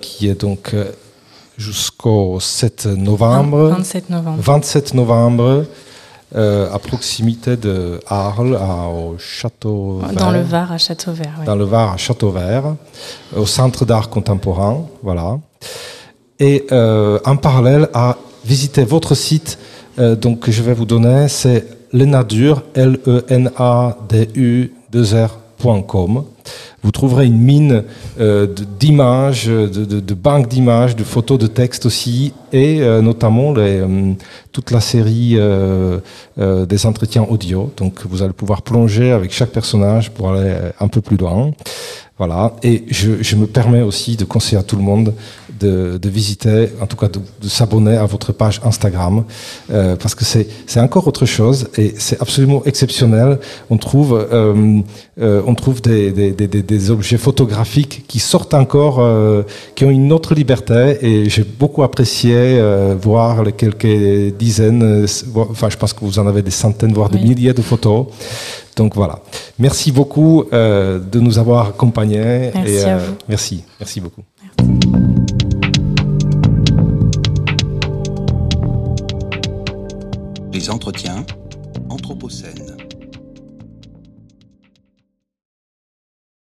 qui 0.00 0.28
est 0.28 0.40
donc 0.40 0.74
jusqu'au 1.58 2.40
7 2.40 2.86
novembre. 2.86 3.68
27 3.68 4.10
novembre. 4.10 4.38
27 4.40 4.94
novembre. 4.94 5.66
Euh, 6.36 6.72
à 6.72 6.78
proximité 6.78 7.56
de 7.56 7.98
Arles, 8.06 8.56
au 8.94 9.18
Château 9.18 9.98
Vert. 9.98 10.12
Dans 10.12 10.30
le 10.30 10.42
Var, 10.42 10.70
à 10.70 10.78
Château 10.78 11.10
Vert. 11.10 11.40
Dans 11.44 11.56
le 11.56 11.64
Var, 11.64 11.94
à 11.94 11.96
Château 11.96 12.30
Vert, 12.30 12.76
au 13.36 13.46
Centre 13.46 13.84
d'art 13.84 14.08
contemporain, 14.10 14.86
voilà. 15.02 15.40
Et 16.38 16.68
euh, 16.70 17.18
en 17.24 17.36
parallèle, 17.36 17.88
à 17.94 18.16
visiter 18.44 18.84
votre 18.84 19.16
site, 19.16 19.58
euh, 19.98 20.14
donc 20.14 20.38
que 20.38 20.52
je 20.52 20.62
vais 20.62 20.72
vous 20.72 20.84
donner, 20.84 21.26
c'est 21.26 21.66
lenadur, 21.92 22.62
L-E-N-A-D-U, 22.76 24.72
2R.com 24.92 26.24
vous 26.82 26.92
trouverez 26.92 27.26
une 27.26 27.38
mine 27.38 27.84
euh, 28.18 28.46
d'images, 28.78 29.46
de, 29.46 29.66
de, 29.66 30.00
de 30.00 30.14
banques 30.14 30.48
d'images, 30.48 30.96
de 30.96 31.04
photos, 31.04 31.38
de 31.38 31.46
textes 31.46 31.84
aussi, 31.86 32.32
et 32.52 32.80
euh, 32.80 33.02
notamment 33.02 33.52
les, 33.52 33.80
euh, 33.80 34.12
toute 34.52 34.70
la 34.70 34.80
série 34.80 35.38
des 36.36 36.86
entretiens 36.86 37.22
audio. 37.28 37.72
Donc 37.76 38.00
vous 38.04 38.22
allez 38.22 38.32
pouvoir 38.32 38.62
plonger 38.62 39.12
avec 39.12 39.32
chaque 39.32 39.50
personnage 39.50 40.10
pour 40.10 40.32
aller 40.32 40.54
un 40.80 40.88
peu 40.88 41.00
plus 41.00 41.16
loin. 41.16 41.52
Voilà. 42.20 42.52
Et 42.62 42.84
je, 42.90 43.22
je 43.22 43.34
me 43.34 43.46
permets 43.46 43.80
aussi 43.80 44.14
de 44.14 44.26
conseiller 44.26 44.58
à 44.58 44.62
tout 44.62 44.76
le 44.76 44.82
monde 44.82 45.14
de, 45.58 45.96
de 45.96 46.08
visiter, 46.10 46.68
en 46.78 46.86
tout 46.86 46.98
cas 46.98 47.08
de, 47.08 47.18
de 47.18 47.48
s'abonner 47.48 47.96
à 47.96 48.04
votre 48.04 48.32
page 48.32 48.60
Instagram, 48.62 49.24
euh, 49.70 49.96
parce 49.96 50.14
que 50.14 50.26
c'est 50.26 50.80
encore 50.80 51.08
autre 51.08 51.24
chose 51.24 51.68
et 51.78 51.94
c'est 51.96 52.20
absolument 52.20 52.62
exceptionnel. 52.66 53.38
On 53.70 53.78
trouve, 53.78 54.12
euh, 54.14 54.82
euh, 55.18 55.42
on 55.46 55.54
trouve 55.54 55.80
des, 55.80 56.12
des, 56.12 56.32
des, 56.32 56.46
des, 56.46 56.90
objets 56.90 57.16
photographiques 57.16 58.04
qui 58.06 58.18
sortent 58.18 58.52
encore, 58.52 58.96
qui 59.74 59.86
ont 59.86 59.90
une 59.90 60.12
autre 60.12 60.34
liberté 60.34 60.98
et 61.00 61.30
j'ai 61.30 61.44
beaucoup 61.44 61.82
apprécié 61.82 62.60
voir 63.00 63.44
les 63.44 63.52
quelques 63.52 64.36
dizaines, 64.36 65.06
enfin 65.36 65.70
je 65.70 65.76
pense 65.78 65.94
que 65.94 66.00
vous 66.04 66.18
en 66.18 66.26
avez 66.26 66.42
des 66.42 66.50
centaines, 66.50 66.92
voire 66.92 67.08
des 67.08 67.18
milliers 67.18 67.54
de 67.54 67.62
photos. 67.62 68.06
Donc 68.76 68.94
voilà. 68.94 69.20
Merci 69.58 69.92
beaucoup 69.92 70.44
euh, 70.52 70.98
de 70.98 71.20
nous 71.20 71.38
avoir 71.38 71.68
accompagnés. 71.68 72.50
Merci 72.54 72.72
et, 72.72 72.84
à 72.84 72.98
vous. 72.98 73.14
Merci, 73.28 73.64
merci 73.78 74.00
beaucoup. 74.00 74.22
Les 80.52 80.70
entretiens. 80.70 81.24